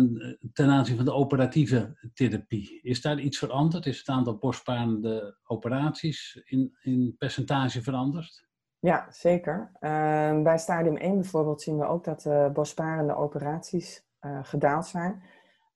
ten 0.52 0.68
aanzien 0.68 0.96
van 0.96 1.04
de 1.04 1.12
operatieve 1.12 2.10
therapie, 2.14 2.80
is 2.82 3.00
daar 3.00 3.18
iets 3.18 3.38
veranderd? 3.38 3.86
Is 3.86 3.98
het 3.98 4.08
aantal 4.08 4.36
borstsparende 4.36 5.36
operaties 5.46 6.40
in, 6.44 6.76
in 6.82 7.14
percentage 7.18 7.82
veranderd? 7.82 8.46
Ja, 8.78 9.06
zeker. 9.10 9.70
Uh, 9.80 10.42
bij 10.42 10.58
stadium 10.58 10.96
1 10.96 11.14
bijvoorbeeld 11.14 11.62
zien 11.62 11.78
we 11.78 11.84
ook 11.84 12.04
dat 12.04 12.22
de 12.22 12.50
borstsparende 12.52 13.16
operaties 13.16 14.04
uh, 14.20 14.38
gedaald 14.42 14.86
zijn. 14.86 15.22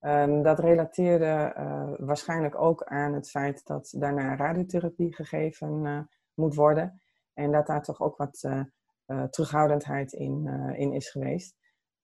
Um, 0.00 0.42
dat 0.42 0.58
relateerde 0.58 1.52
waarschijnlijk 1.98 2.60
ook 2.60 2.84
aan 2.84 3.12
het 3.14 3.30
feit 3.30 3.66
dat 3.66 3.94
daarna 3.98 4.36
radiotherapie 4.36 5.14
gegeven 5.14 6.08
moet 6.34 6.54
worden. 6.54 7.00
En 7.34 7.52
dat 7.52 7.66
daar 7.66 7.82
toch 7.82 8.00
ook 8.00 8.16
wat 8.16 8.48
terughoudendheid 9.30 10.12
in, 10.12 10.46
in 10.76 10.92
is 10.92 11.10
geweest. 11.10 11.56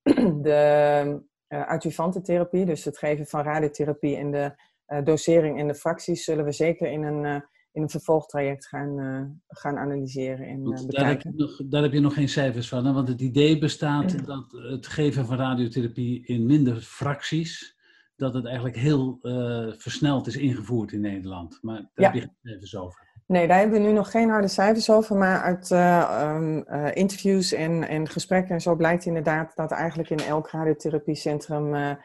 de 0.43 1.23
adjuvante 1.49 2.21
therapie, 2.21 2.65
dus 2.65 2.85
het 2.85 2.99
geven 2.99 3.27
van 3.27 3.43
radiotherapie 3.43 4.17
en 4.17 4.31
de 4.31 4.55
dosering 5.05 5.59
en 5.59 5.67
de 5.67 5.75
fracties, 5.75 6.25
zullen 6.25 6.45
we 6.45 6.53
zeker 6.53 6.91
in 6.91 7.03
een 7.03 7.45
in 7.73 7.83
een 7.83 7.91
vervolgtraject 7.91 8.67
gaan, 8.67 8.99
uh, 8.99 9.23
gaan 9.49 9.79
analyseren 9.79 10.47
en 10.47 10.61
uh, 10.61 10.79
daar, 10.87 11.09
heb 11.09 11.25
nog, 11.25 11.61
daar, 11.65 11.83
heb 11.83 11.93
je 11.93 12.01
nog 12.01 12.15
geen 12.15 12.29
cijfers 12.29 12.69
van, 12.69 12.87
hè? 12.87 12.93
want 12.93 13.09
het 13.09 13.21
idee 13.21 13.59
bestaat 13.59 14.27
dat 14.27 14.53
het 14.53 14.87
geven 14.87 15.27
van 15.27 15.37
radiotherapie 15.37 16.27
in 16.27 16.47
minder 16.47 16.77
fracties, 16.81 17.77
dat 18.17 18.35
het 18.35 18.45
eigenlijk 18.45 18.77
heel 18.77 19.19
uh, 19.23 19.73
versneld 19.77 20.27
is 20.27 20.37
ingevoerd 20.37 20.93
in 20.93 21.01
Nederland. 21.01 21.59
Maar 21.63 21.77
daar 21.77 21.91
ja. 21.95 22.05
heb 22.05 22.15
je 22.15 22.21
geen 22.21 22.37
cijfers 22.43 22.77
over. 22.77 23.11
Nee, 23.27 23.49
daar 23.49 23.59
hebben 23.59 23.81
we 23.81 23.87
nu 23.87 23.93
nog 23.93 24.11
geen 24.11 24.29
harde 24.29 24.49
cijfers 24.49 24.91
over, 24.91 25.17
maar 25.17 25.41
uit 25.43 25.71
um, 25.71 26.65
interviews 26.95 27.53
en, 27.53 27.89
en 27.89 28.09
gesprekken 28.09 28.55
en 28.55 28.61
zo 28.61 28.77
blijkt 28.77 29.05
inderdaad 29.05 29.57
dat 29.57 29.71
eigenlijk 29.71 30.11
in 30.11 30.19
elk 30.19 30.51
radiotherapiecentrum 30.51 31.97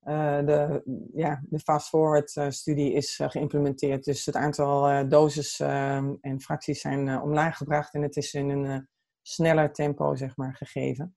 de, 0.00 0.82
ja, 1.14 1.42
de 1.48 1.58
fast-forward-studie 1.58 2.92
is 2.92 3.20
geïmplementeerd. 3.22 4.04
Dus 4.04 4.26
het 4.26 4.36
aantal 4.36 5.08
doses 5.08 5.60
ehm, 5.60 6.14
en 6.20 6.40
fracties 6.40 6.80
zijn 6.80 7.20
omlaag 7.20 7.56
gebracht 7.56 7.94
en 7.94 8.02
het 8.02 8.16
is 8.16 8.34
in 8.34 8.48
een 8.48 8.88
sneller 9.22 9.72
tempo 9.72 10.14
zeg 10.14 10.36
maar, 10.36 10.54
gegeven. 10.54 11.14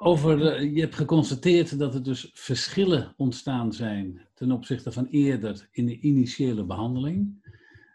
Over, 0.00 0.62
je 0.64 0.80
hebt 0.80 0.94
geconstateerd 0.94 1.78
dat 1.78 1.94
er 1.94 2.02
dus 2.02 2.30
verschillen 2.34 3.14
ontstaan 3.16 3.72
zijn 3.72 4.28
ten 4.34 4.52
opzichte 4.52 4.92
van 4.92 5.06
eerder 5.06 5.68
in 5.70 5.86
de 5.86 6.00
initiële 6.00 6.64
behandeling. 6.64 7.46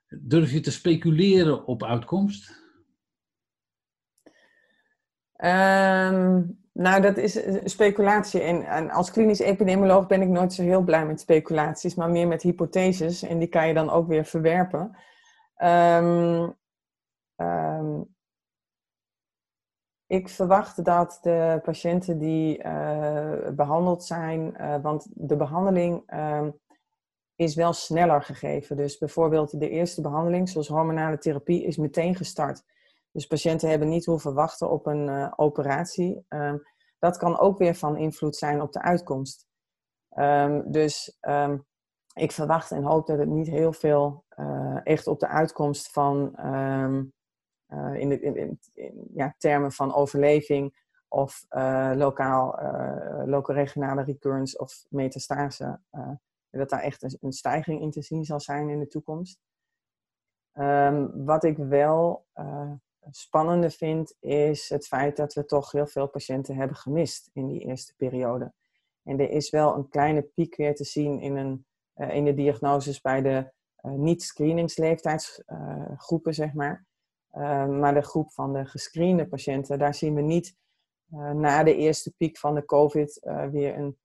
Durf 0.07 0.51
je 0.51 0.59
te 0.59 0.71
speculeren 0.71 1.65
op 1.65 1.83
uitkomst? 1.83 2.61
Ehm, 5.35 6.43
nou, 6.73 7.01
dat 7.01 7.17
is 7.17 7.39
speculatie. 7.63 8.41
En, 8.41 8.65
en, 8.65 8.89
als 8.89 9.11
klinisch 9.11 9.39
epidemioloog 9.39 10.07
ben 10.07 10.21
ik 10.21 10.27
nooit 10.27 10.53
zo 10.53 10.61
heel 10.61 10.81
blij 10.81 11.05
met 11.05 11.19
speculaties, 11.19 11.95
maar 11.95 12.09
meer 12.09 12.27
met 12.27 12.41
hypotheses. 12.41 13.23
En 13.23 13.39
die 13.39 13.47
kan 13.47 13.67
je 13.67 13.73
dan 13.73 13.89
ook 13.89 14.07
weer 14.07 14.25
verwerpen. 14.25 14.97
Um, 15.63 16.55
ik 20.07 20.29
verwacht 20.29 20.85
dat 20.85 21.19
de 21.21 21.59
patiënten 21.63 22.17
die 22.17 22.63
uh, 22.63 23.49
behandeld 23.55 24.03
zijn, 24.03 24.55
uh, 24.57 24.75
want 24.81 25.07
de 25.09 25.35
behandeling 25.35 26.13
uh, 26.13 26.47
is 27.35 27.55
wel 27.55 27.73
sneller 27.73 28.21
gegeven. 28.21 28.77
Dus 28.77 28.97
bijvoorbeeld 28.97 29.59
de 29.59 29.69
eerste 29.69 30.01
behandeling, 30.01 30.49
zoals 30.49 30.67
hormonale 30.67 31.17
therapie, 31.17 31.63
is 31.63 31.77
meteen 31.77 32.15
gestart. 32.15 32.63
Dus 33.13 33.27
patiënten 33.27 33.69
hebben 33.69 33.89
niet 33.89 34.05
hoeven 34.05 34.33
wachten 34.33 34.69
op 34.69 34.85
een 34.85 35.07
uh, 35.07 35.33
operatie. 35.35 36.25
Ehm, 36.27 36.57
dat 36.99 37.17
kan 37.17 37.39
ook 37.39 37.57
weer 37.57 37.75
van 37.75 37.97
invloed 37.97 38.35
zijn 38.35 38.61
op 38.61 38.71
de 38.71 38.81
uitkomst. 38.81 39.47
Um, 40.17 40.71
dus 40.71 41.17
um, 41.21 41.65
ik 42.13 42.31
verwacht 42.31 42.71
en 42.71 42.83
hoop 42.83 43.07
dat 43.07 43.17
het 43.17 43.29
niet 43.29 43.47
heel 43.47 43.73
veel 43.73 44.25
echt 44.83 45.07
op 45.07 45.19
de 45.19 45.27
uitkomst 45.27 45.91
van 45.91 46.35
uh, 46.37 47.93
in, 47.93 48.09
de, 48.09 48.19
in, 48.19 48.59
in, 48.73 49.07
ja, 49.13 49.35
termen 49.37 49.71
van 49.71 49.93
overleving 49.93 50.81
of 51.07 51.45
lokaal, 51.95 52.59
uh, 52.59 53.23
local-regionale 53.25 54.03
recurrence 54.03 54.57
of 54.57 54.85
metastase. 54.89 55.79
dat 56.49 56.69
daar 56.69 56.81
echt 56.81 57.03
een, 57.03 57.17
een, 57.21 57.31
stijging 57.31 57.81
in 57.81 57.91
te 57.91 58.01
zien 58.01 58.23
zal 58.23 58.39
zijn 58.39 58.69
in 58.69 58.79
de 58.79 58.87
toekomst. 58.87 59.39
Wat 61.13 61.43
ik 61.43 61.57
wel 61.57 62.25
spannende 63.09 63.69
vind, 63.69 64.15
is 64.19 64.69
het 64.69 64.87
feit 64.87 65.15
dat 65.15 65.33
we 65.33 65.45
toch 65.45 65.71
heel 65.71 65.87
veel 65.87 66.07
patiënten 66.07 66.55
hebben 66.55 66.77
gemist 66.77 67.29
in 67.33 67.47
die 67.47 67.59
eerste 67.59 67.95
periode. 67.95 68.53
En 69.03 69.19
er 69.19 69.29
is 69.29 69.49
wel 69.49 69.75
een 69.75 69.89
kleine 69.89 70.21
piek 70.21 70.55
weer 70.55 70.75
te 70.75 70.83
zien 70.83 71.19
in, 71.19 71.35
een, 71.35 71.65
in 72.09 72.25
de 72.25 72.33
diagnoses 72.33 73.01
bij 73.01 73.21
de 73.21 73.51
niet-screeningsleeftijdsgroepen, 73.81 76.33
zeg 76.33 76.53
maar. 76.53 76.85
Ehm, 77.33 77.79
maar 77.79 77.93
de 77.93 78.01
groep 78.01 78.31
van 78.31 78.53
de 78.53 78.65
gescreende 78.65 79.27
patiënten, 79.27 79.79
daar 79.79 79.93
zien 79.93 80.15
we 80.15 80.21
niet 80.21 80.57
uh, 81.13 81.31
na 81.31 81.63
de 81.63 81.75
eerste 81.75 82.13
piek 82.17 82.37
van 82.37 82.55
de 82.55 82.65
COVID 82.65 83.19
uh, 83.23 83.47
weer 83.47 83.77
een, 83.77 83.97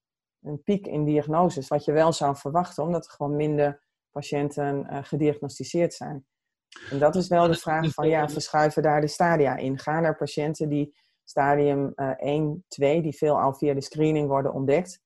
een, 0.43 0.63
piek 0.63 0.87
in 0.87 1.05
diagnoses. 1.05 1.69
Wat 1.69 1.85
je 1.85 1.93
wel 1.93 2.13
zou 2.13 2.37
verwachten, 2.37 2.83
omdat 2.83 3.05
er 3.05 3.11
gewoon 3.11 3.37
minder 3.37 3.83
patiënten 4.11 4.87
uh, 4.91 4.99
gediagnosticeerd 5.03 5.95
zijn. 5.95 6.27
En 6.91 6.99
dat 6.99 7.17
is 7.17 7.29
wel 7.29 7.47
de 7.47 7.55
vraag 7.55 7.93
van, 7.93 8.09
ja, 8.09 8.29
verschuiven 8.29 8.83
daar 8.83 9.01
de 9.01 9.07
stadia 9.07 9.57
in? 9.57 9.79
Gaan 9.79 10.05
er 10.05 10.17
patiënten 10.17 10.69
die 10.69 10.95
stadium 11.25 11.93
1, 11.95 12.65
2, 12.69 13.03
die 13.03 13.17
veelal 13.17 13.55
via 13.55 13.75
de 13.75 13.81
screening 13.81 14.29
worden 14.29 14.53
ontdekt, 14.53 15.01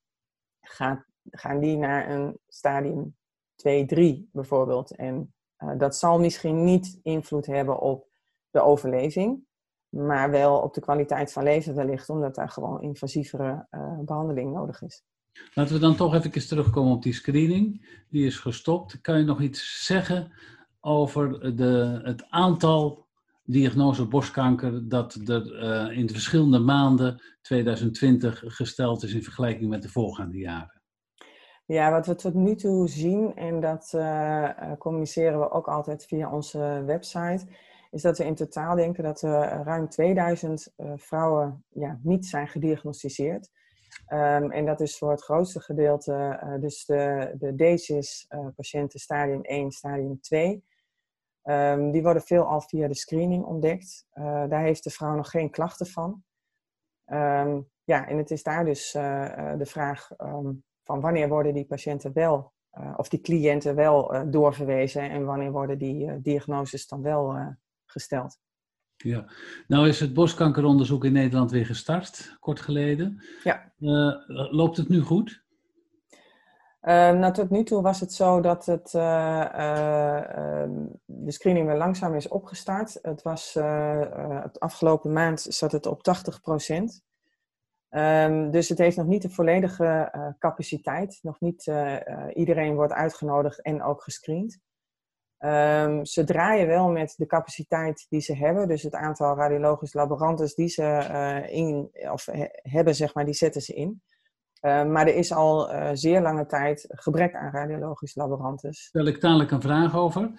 gaan, 0.60 1.04
gaan 1.30 1.60
die 1.60 1.76
naar 1.76 2.10
een 2.10 2.38
stadium 2.48 3.16
2, 3.54 3.86
3 3.86 4.28
bijvoorbeeld? 4.32 4.96
En 4.96 5.34
dat 5.76 5.96
zal 5.96 6.18
misschien 6.18 6.64
niet 6.64 6.98
invloed 7.02 7.46
hebben 7.46 7.80
op 7.80 8.06
de 8.50 8.60
overleving, 8.60 9.44
maar 9.88 10.30
wel 10.30 10.58
op 10.58 10.74
de 10.74 10.80
kwaliteit 10.80 11.32
van 11.32 11.42
leven 11.42 11.74
wellicht, 11.74 12.08
omdat 12.08 12.34
daar 12.34 12.48
gewoon 12.48 12.82
invasievere 12.82 13.66
uh, 13.70 13.98
behandeling 13.98 14.52
nodig 14.52 14.82
is. 14.82 15.04
Laten 15.54 15.74
we 15.74 15.80
dan 15.80 15.96
toch 15.96 16.14
even 16.14 16.48
terugkomen 16.48 16.92
op 16.92 17.02
die 17.02 17.12
screening. 17.12 17.86
Die 18.08 18.26
is 18.26 18.38
gestopt. 18.38 19.00
Kan 19.00 19.18
je 19.18 19.24
nog 19.24 19.40
iets 19.40 19.84
zeggen 19.86 20.32
over 20.84 21.56
de, 21.56 22.00
het 22.02 22.26
aantal 22.30 23.06
diagnose 23.44 24.08
borstkanker 24.08 24.88
dat 24.88 25.14
er 25.14 25.62
uh, 25.90 25.98
in 25.98 26.06
de 26.06 26.12
verschillende 26.12 26.58
maanden 26.58 27.22
2020 27.42 28.42
gesteld 28.46 29.02
is 29.02 29.14
in 29.14 29.22
vergelijking 29.22 29.70
met 29.70 29.82
de 29.82 29.88
voorgaande 29.88 30.38
jaren? 30.38 30.80
Ja, 31.66 31.90
wat 31.90 32.06
we 32.06 32.14
tot 32.14 32.34
nu 32.34 32.54
toe 32.54 32.88
zien, 32.88 33.36
en 33.36 33.60
dat 33.60 33.92
uh, 33.94 34.50
communiceren 34.78 35.38
we 35.38 35.50
ook 35.50 35.68
altijd 35.68 36.04
via 36.04 36.32
onze 36.32 36.82
website, 36.86 37.46
is 37.90 38.02
dat 38.02 38.18
we 38.18 38.24
in 38.24 38.34
totaal 38.34 38.76
denken 38.76 39.04
dat 39.04 39.22
er 39.22 39.62
ruim 39.64 39.88
2000 39.88 40.72
uh, 40.76 40.86
eh, 40.86 40.98
vrouwen 40.98 41.64
ja, 41.68 41.98
niet 42.02 42.26
zijn 42.26 42.48
gediagnosticeerd. 42.48 43.50
Um, 44.08 44.50
en 44.50 44.66
dat 44.66 44.80
is 44.80 44.98
voor 44.98 45.10
het 45.10 45.22
grootste 45.22 45.60
gedeelte, 45.60 46.38
dus 46.60 46.84
de, 46.84 47.32
de 47.38 47.54
DCIS-patiënten 47.54 49.00
stadium 49.00 49.42
1, 49.42 49.70
stadium 49.70 50.20
2. 50.20 50.64
Um, 51.44 51.54
ehm, 51.54 51.90
die 51.90 52.02
worden 52.02 52.22
veelal 52.22 52.60
via 52.60 52.88
de 52.88 52.94
screening 52.94 53.44
ontdekt. 53.44 54.06
Uh, 54.14 54.24
daar 54.48 54.62
heeft 54.62 54.84
de 54.84 54.90
vrouw 54.90 55.14
nog 55.14 55.30
geen 55.30 55.50
klachten 55.50 55.86
van. 55.86 56.22
Um, 57.06 57.70
ja, 57.84 58.08
en 58.08 58.16
het 58.16 58.30
is 58.30 58.42
daar 58.42 58.64
dus 58.64 58.92
de 58.92 59.64
vraag 59.66 60.08
van 60.82 61.00
wanneer 61.00 61.28
worden 61.28 61.54
die 61.54 61.66
patiënten 61.66 62.12
wel, 62.12 62.52
of 62.96 63.08
die 63.08 63.20
cliënten 63.20 63.74
wel 63.74 64.30
doorverwezen 64.30 65.10
en 65.10 65.24
wanneer 65.24 65.50
worden 65.50 65.78
die 65.78 66.20
diagnoses 66.20 66.86
dan 66.86 67.02
wel 67.02 67.54
gesteld. 67.84 68.38
Ja, 68.96 69.30
nou 69.66 69.88
is 69.88 70.00
het 70.00 70.14
borstkankeronderzoek 70.14 71.04
in 71.04 71.12
Nederland 71.12 71.50
weer 71.50 71.66
gestart, 71.66 72.36
kort 72.40 72.60
geleden. 72.60 73.24
Ja. 73.44 73.72
Loopt 74.50 74.76
het 74.76 74.88
nu 74.88 75.00
goed? 75.00 75.44
Uh, 76.82 77.10
nou, 77.10 77.32
tot 77.32 77.50
nu 77.50 77.64
toe 77.64 77.82
was 77.82 78.00
het 78.00 78.12
zo 78.12 78.40
dat 78.40 78.66
het, 78.66 78.92
uh, 78.94 80.62
de 81.04 81.30
screening 81.32 81.66
weer 81.66 81.76
langzaam 81.76 82.14
is 82.14 82.28
opgestart. 82.28 82.98
Het 83.02 83.22
was, 83.22 83.54
het 84.42 84.60
afgelopen 84.60 85.12
maand 85.12 85.40
zat 85.40 85.72
het 85.72 85.86
op 85.86 86.02
80 86.02 86.40
procent. 86.40 87.02
Um, 87.90 88.50
dus 88.50 88.68
het 88.68 88.78
heeft 88.78 88.96
nog 88.96 89.06
niet 89.06 89.22
de 89.22 89.30
volledige 89.30 90.12
capaciteit. 90.38 91.18
Nog 91.22 91.40
niet 91.40 91.72
iedereen 92.34 92.74
wordt 92.74 92.92
uitgenodigd 92.92 93.62
en 93.62 93.82
ook 93.82 94.02
gescreend. 94.02 94.58
Ze 96.02 96.22
draaien 96.24 96.66
wel 96.66 96.88
met 96.88 97.14
de 97.16 97.26
capaciteit 97.26 98.06
die 98.08 98.20
ze 98.20 98.36
hebben. 98.36 98.68
Dus 98.68 98.82
het 98.82 98.94
aantal 98.94 99.36
radiologische 99.36 99.98
laboranten 99.98 100.52
die 100.54 100.68
ze 100.68 101.46
in, 101.50 101.90
of 102.10 102.26
hebben, 102.62 102.94
zeg 102.94 103.14
maar, 103.14 103.24
die 103.24 103.34
zetten 103.34 103.60
ze 103.60 103.74
in. 103.74 104.02
Uh, 104.62 104.84
maar 104.84 105.06
er 105.06 105.14
is 105.14 105.32
al 105.32 105.74
uh, 105.74 105.90
zeer 105.92 106.20
lange 106.20 106.46
tijd 106.46 106.84
gebrek 106.88 107.34
aan 107.34 107.52
radiologische 107.52 108.20
laboranten. 108.20 108.72
Stel 108.72 109.06
ik 109.06 109.20
dadelijk 109.20 109.50
een 109.50 109.60
vraag 109.60 109.96
over. 109.96 110.30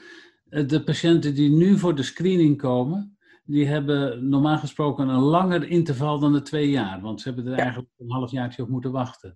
Eh, 0.50 0.68
de 0.68 0.84
patiënten 0.84 1.36
die 1.36 1.50
nu 1.50 1.78
voor 1.78 1.96
de 1.96 2.04
screening 2.04 2.58
komen, 2.58 3.18
die 3.44 3.68
hebben 3.68 4.30
normaal 4.30 4.58
gesproken 4.58 5.08
een 5.08 5.20
langer 5.20 5.70
interval 5.70 6.20
dan 6.20 6.34
de 6.34 6.42
twee 6.42 6.70
jaar. 6.70 7.02
Want 7.02 7.22
ze 7.22 7.28
hebben 7.28 7.46
er 7.46 7.58
ja. 7.58 7.64
eigenlijk 7.64 7.92
een 7.98 8.12
halfjaartje 8.12 8.62
op 8.62 8.70
moeten 8.70 8.92
wachten. 8.92 9.36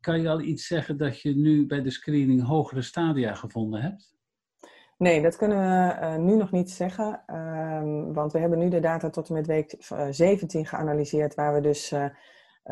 Kan 0.00 0.20
je 0.20 0.28
al 0.28 0.40
iets 0.40 0.66
zeggen 0.66 0.96
dat 0.96 1.20
je 1.20 1.36
nu 1.36 1.66
bij 1.66 1.82
de 1.82 1.90
screening 1.90 2.42
hogere 2.42 2.82
stadia 2.82 3.34
gevonden 3.34 3.80
hebt? 3.80 4.14
Nee, 4.98 5.22
dat 5.22 5.36
kunnen 5.36 5.58
we 5.58 5.96
uh, 6.00 6.16
nu 6.16 6.36
nog 6.36 6.50
niet 6.50 6.70
zeggen. 6.70 7.22
Um, 7.26 8.12
want 8.12 8.32
we 8.32 8.38
hebben 8.38 8.58
nu 8.58 8.68
de 8.68 8.80
data 8.80 9.10
tot 9.10 9.28
en 9.28 9.34
met 9.34 9.46
week 9.46 9.76
17 10.10 10.60
eh, 10.60 10.68
geanalyseerd, 10.68 11.34
waar 11.34 11.54
we 11.54 11.60
dus 11.60 11.92
uh, 11.92 12.04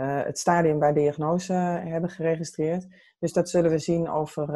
het 0.00 0.38
stadium 0.38 0.78
bij 0.78 0.92
diagnose 0.92 1.52
hebben 1.52 2.10
geregistreerd. 2.10 2.86
Dus 3.18 3.32
dat 3.32 3.50
zullen 3.50 3.70
we 3.70 3.78
zien 3.78 4.10
over 4.10 4.46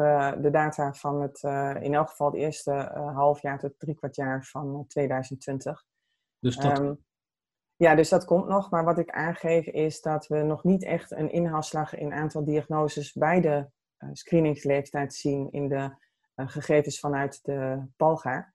de 0.41 0.49
data 0.51 0.93
van 0.93 1.21
het, 1.21 1.43
in 1.83 1.93
elk 1.93 2.09
geval 2.09 2.27
het 2.27 2.39
eerste 2.39 2.71
half 3.13 3.41
jaar 3.41 3.59
tot 3.59 3.79
drie 3.79 3.95
kwart 3.95 4.15
jaar 4.15 4.45
van 4.45 4.85
2020. 4.87 5.85
Dus 6.39 6.57
dat... 6.57 6.79
Um, 6.79 7.05
ja, 7.77 7.95
dus 7.95 8.09
dat 8.09 8.25
komt 8.25 8.47
nog. 8.47 8.69
Maar 8.69 8.83
wat 8.83 8.97
ik 8.97 9.09
aangeef 9.09 9.65
is 9.65 10.01
dat 10.01 10.27
we 10.27 10.37
nog 10.37 10.63
niet 10.63 10.83
echt 10.83 11.11
een 11.11 11.31
inhaalslag 11.31 11.95
in 11.95 12.13
aantal 12.13 12.43
diagnoses 12.43 13.13
bij 13.13 13.41
de 13.41 13.69
screeningsleeftijd 14.11 15.13
zien 15.13 15.51
in 15.51 15.67
de 15.67 15.95
eh, 16.35 16.47
gegevens 16.47 16.99
vanuit 16.99 17.43
de 17.43 17.83
Palga. 17.95 18.53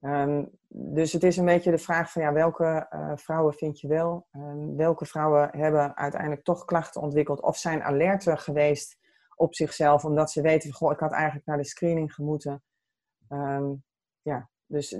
Um, 0.00 0.50
dus 0.68 1.12
het 1.12 1.22
is 1.22 1.36
een 1.36 1.44
beetje 1.44 1.70
de 1.70 1.78
vraag 1.78 2.12
van 2.12 2.22
ja, 2.22 2.32
welke 2.32 2.86
uh, 2.90 3.12
vrouwen 3.14 3.54
vind 3.54 3.80
je 3.80 3.88
wel? 3.88 4.26
Um, 4.32 4.76
welke 4.76 5.04
vrouwen 5.04 5.48
hebben 5.56 5.96
uiteindelijk 5.96 6.44
toch 6.44 6.64
klachten 6.64 7.00
ontwikkeld 7.00 7.42
of 7.42 7.56
zijn 7.56 7.82
alerter 7.82 8.38
geweest 8.38 8.98
op 9.34 9.54
zichzelf 9.54 10.04
omdat 10.04 10.30
ze 10.30 10.40
weten, 10.40 10.72
goh, 10.72 10.92
ik 10.92 10.98
had 10.98 11.12
eigenlijk 11.12 11.46
naar 11.46 11.56
de 11.56 11.64
screening 11.64 12.14
gemoeten. 12.14 12.62
Um, 13.28 13.84
ja, 14.22 14.50
dus 14.66 14.90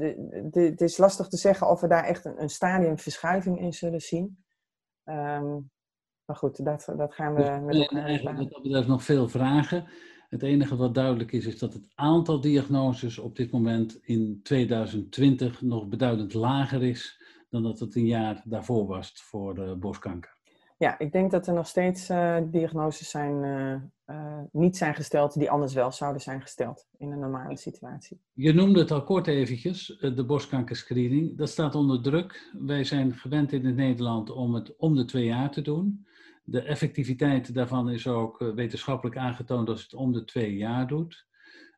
het 0.51 0.81
is 0.81 0.97
lastig 0.97 1.29
te 1.29 1.37
zeggen 1.37 1.69
of 1.69 1.81
we 1.81 1.89
daar 1.89 2.05
echt 2.05 2.25
een, 2.25 2.43
een 2.43 2.51
stadiumverschuiving 2.51 3.61
in 3.61 3.73
zullen 3.73 4.01
zien. 4.01 4.45
maar 6.25 6.37
goed, 6.37 6.65
dat, 6.65 6.93
dat 6.97 7.15
gaan 7.15 7.35
we 7.35 7.43
dus, 7.43 7.61
met 7.61 7.91
elkaar 7.91 8.35
wat 8.35 8.51
dat 8.51 8.63
betreft 8.63 8.89
nog 8.89 9.03
veel 9.03 9.29
vragen. 9.29 9.89
Het 10.37 10.45
enige 10.45 10.77
wat 10.77 10.95
duidelijk 10.95 11.33
is, 11.33 11.47
is 11.47 11.59
dat 11.59 11.73
het 11.73 11.89
aantal 11.95 12.41
diagnoses 12.41 13.19
op 13.19 13.37
dit 13.37 13.51
moment 13.51 13.99
in 14.03 14.41
2020 14.43 15.63
nog 15.63 15.89
beduidend 15.89 16.35
lager 16.35 16.83
is 16.83 17.23
dan 17.51 17.63
dat 17.63 17.79
het 17.79 17.95
een 17.95 18.07
jaar 18.07 18.43
daarvoor 18.45 18.87
was 18.87 19.13
voor 19.15 19.59
uh, 19.59 19.73
borstkanker. 19.73 20.37
Ja, 20.79 20.99
ik 20.99 21.13
denk 21.13 21.31
dat 21.31 21.47
er 21.47 21.55
nog 21.55 21.67
steeds 21.67 22.11
uh, 22.11 22.37
diagnoses 22.45 23.11
zijn, 23.11 23.45
uh, 24.07 24.39
niet 24.53 24.77
zijn 24.77 24.95
gesteld 24.95 25.39
die 25.39 25.51
anders 25.51 25.75
wel 25.75 25.93
zouden 25.93 26.23
zijn 26.23 26.41
gesteld 26.41 26.87
in 26.97 27.13
een 27.13 27.19
normale 27.19 27.57
situatie. 27.57 28.21
Je 28.33 28.53
noemde 28.53 28.79
het 28.79 28.91
al 28.91 29.05
kort 29.05 29.27
eventjes, 29.27 29.99
de 30.15 30.25
borstkankerscreening. 30.25 31.37
Dat 31.37 31.49
staat 31.49 31.75
onder 31.75 32.03
druk. 32.03 32.51
Wij 32.59 32.85
zijn 32.85 33.15
gewend 33.15 33.53
in 33.53 33.67
het 33.67 33.77
Nederland 33.77 34.31
om 34.31 34.55
het 34.55 34.77
om 34.77 34.95
de 34.95 35.05
twee 35.05 35.25
jaar 35.25 35.51
te 35.51 35.63
doen. 35.63 36.06
De 36.49 36.63
effectiviteit 36.63 37.55
daarvan 37.55 37.91
is 37.91 38.07
ook 38.07 38.39
wetenschappelijk 38.39 39.17
aangetoond 39.17 39.69
als 39.69 39.83
het 39.83 39.95
om 39.95 40.13
de 40.13 40.25
twee 40.25 40.57
jaar 40.57 40.87
doet. 40.87 41.27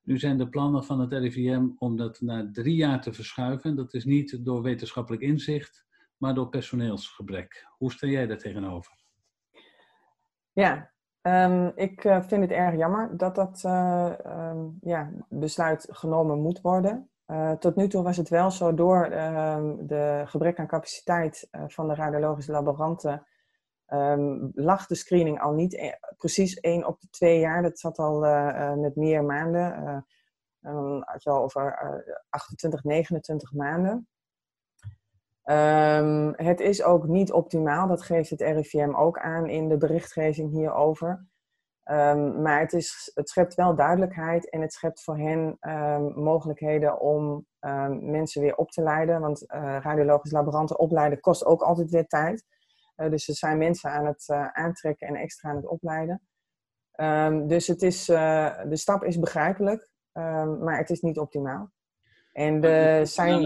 Nu 0.03 0.19
zijn 0.19 0.39
de 0.39 0.49
plannen 0.49 0.85
van 0.85 1.01
het 1.01 1.13
RIVM 1.13 1.69
om 1.79 1.97
dat 1.97 2.21
naar 2.21 2.51
drie 2.53 2.75
jaar 2.75 3.01
te 3.01 3.13
verschuiven. 3.13 3.77
Dat 3.77 3.95
is 3.95 4.05
niet 4.05 4.45
door 4.45 4.63
wetenschappelijk 4.63 5.23
inzicht, 5.23 5.87
maar 6.17 6.35
door 6.35 6.49
personeelsgebrek. 6.49 7.67
Hoe 7.79 7.93
sta 7.93 8.07
jij 8.07 8.27
daar 8.27 8.39
tegenover? 8.39 8.93
Ja, 10.53 10.91
um, 11.23 11.73
ik 11.75 12.05
uh, 12.05 12.23
vind 12.23 12.43
het 12.43 12.51
erg 12.51 12.77
jammer 12.77 13.17
dat 13.17 13.35
dat 13.35 13.63
uh, 13.67 14.13
um, 14.27 14.79
ja, 14.81 15.11
besluit 15.29 15.89
genomen 15.91 16.39
moet 16.39 16.61
worden. 16.61 17.11
Tot 17.59 17.77
nu 17.77 17.89
toe 17.89 18.03
was 18.03 18.17
het 18.17 18.29
wel 18.29 18.51
zo 18.51 18.75
door 18.75 19.05
ehm, 19.05 19.87
de 19.87 20.23
gebrek 20.25 20.59
aan 20.59 20.67
capaciteit 20.67 21.49
van 21.67 21.89
de 21.89 21.95
radiologische 21.95 22.53
laboranten. 22.53 23.27
Lag 24.53 24.87
de 24.87 24.95
screening 24.95 25.41
al 25.41 25.53
niet 25.53 25.75
e 25.75 25.93
precies 26.17 26.61
één 26.61 26.87
op 26.87 27.01
de 27.01 27.09
twee 27.11 27.39
jaar. 27.39 27.63
Dat 27.63 27.79
zat 27.79 27.99
al 27.99 28.21
met 28.77 28.97
meer 28.97 29.25
maanden. 29.25 30.05
dan 30.61 31.03
had 31.07 31.23
je 31.23 31.31
al 31.31 31.43
over 31.43 32.05
28, 32.29 32.85
29 32.85 33.53
maanden. 33.53 34.09
Um, 35.51 36.33
het 36.37 36.61
is 36.61 36.83
ook 36.83 37.07
niet 37.07 37.33
optimaal, 37.33 37.89
dat 37.89 38.03
geeft 38.03 38.31
het 38.31 38.41
RIVM 38.41 38.95
ook 38.95 39.19
aan 39.19 39.47
in 39.47 39.69
de 39.69 39.77
berichtgeving 39.77 40.51
hierover. 40.51 41.27
Um, 41.85 42.43
maar 42.43 42.61
het, 42.61 42.73
is, 42.73 43.11
het 43.15 43.29
schept 43.29 43.55
wel 43.55 43.75
duidelijkheid 43.75 44.51
en 44.51 44.61
het 44.61 44.73
schept 44.73 45.03
voor 45.03 45.19
hen 45.19 45.57
um, 45.61 46.13
mogelijkheden 46.23 47.01
om 47.01 47.47
mensen 48.01 48.43
weer 48.43 48.57
op 48.57 48.71
te 48.71 48.83
leiden. 48.83 49.21
Want 49.21 49.45
radiologisch 49.83 50.33
laboranten 50.33 50.79
opleiden 50.79 51.21
kost 51.21 51.45
ook 51.45 51.63
altijd 51.63 51.91
weer 51.91 52.07
tijd. 52.07 52.45
Uh, 53.01 53.11
dus 53.11 53.29
er 53.29 53.35
zijn 53.35 53.59
mensen 53.59 53.91
aan 53.91 54.07
het 54.07 54.29
uh, 54.29 54.47
aantrekken 54.47 55.09
en 55.09 55.15
extra 55.15 55.51
aan 55.51 55.57
het 55.57 55.67
opleiden. 55.67 56.23
dus 57.49 57.67
het 57.67 57.83
is, 57.83 58.07
de 58.07 58.69
stap 58.71 59.05
is 59.05 59.19
begrijpelijk, 59.19 59.91
maar 60.61 60.79
het 60.79 60.91
is 60.91 61.01
niet 61.01 61.19
optimaal. 61.19 61.73
En 62.33 62.61
de, 62.61 63.01
zijn... 63.05 63.43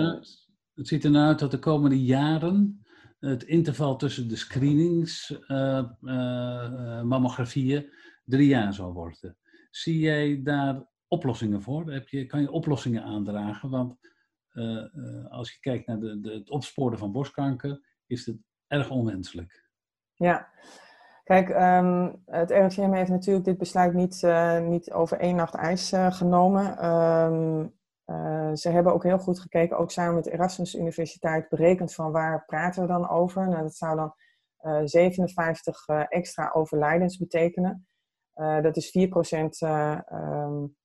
Het 0.74 0.88
ziet 0.88 1.04
ernaar 1.04 1.26
uit 1.26 1.38
dat 1.38 1.50
de 1.50 1.58
komende 1.58 2.04
jaren 2.04 2.82
het 3.28 3.42
interval 3.42 3.96
tussen 3.96 4.28
de 4.28 4.36
screenings, 4.36 5.30
uh, 5.48 5.88
uh, 6.00 7.02
mammografieën, 7.02 7.92
drie 8.24 8.48
jaar 8.48 8.74
zal 8.74 8.92
worden. 8.92 9.36
Zie 9.70 9.98
jij 9.98 10.42
daar 10.42 10.86
oplossingen 11.08 11.62
voor? 11.62 11.92
Heb 11.92 12.08
je, 12.08 12.26
kan 12.26 12.40
je 12.40 12.50
oplossingen 12.50 13.02
aandragen? 13.02 13.70
Want 13.70 13.96
uh, 14.52 15.30
als 15.30 15.52
je 15.52 15.60
kijkt 15.60 15.86
naar 15.86 16.00
de, 16.00 16.20
de, 16.20 16.32
het 16.32 16.50
opsporen 16.50 16.98
van 16.98 17.12
borstkanker, 17.12 17.80
is 18.06 18.26
het 18.26 18.36
erg 18.72 18.90
onwenselijk. 18.90 19.70
Ja, 20.14 20.50
Kijk, 21.24 21.48
um, 21.48 22.22
het 22.26 22.50
RIVM 22.50 22.92
heeft 22.92 23.10
natuurlijk 23.10 23.44
dit 23.44 23.58
besluit 23.58 23.94
niet, 23.94 24.22
uh, 24.22 24.58
niet 24.58 24.92
over 24.92 25.18
één 25.18 25.36
nacht 25.36 25.54
ijs 25.54 25.92
uh, 25.92 26.12
genomen. 26.12 26.90
Um, 26.90 27.74
uh, 28.06 28.50
ze 28.54 28.68
hebben 28.68 28.92
ook 28.92 29.02
heel 29.02 29.18
goed 29.18 29.40
gekeken, 29.40 29.78
ook 29.78 29.90
samen 29.90 30.14
met 30.14 30.24
de 30.24 30.32
Erasmus 30.32 30.74
Universiteit, 30.74 31.48
berekend 31.48 31.94
van 31.94 32.12
waar 32.12 32.44
praten 32.44 32.82
we 32.82 32.88
dan 32.88 33.08
over. 33.08 33.48
Nou, 33.48 33.62
dat 33.62 33.74
zou 33.74 33.96
dan 33.96 34.14
uh, 34.60 34.78
eh, 34.78 34.86
57 34.86 35.88
uh, 35.88 36.00
eh, 36.00 36.06
extra 36.08 36.50
overlijdens 36.52 37.16
betekenen. 37.16 37.86
dat 38.34 38.76
is 38.76 38.98
4% 38.98 39.68
um, 40.12 40.76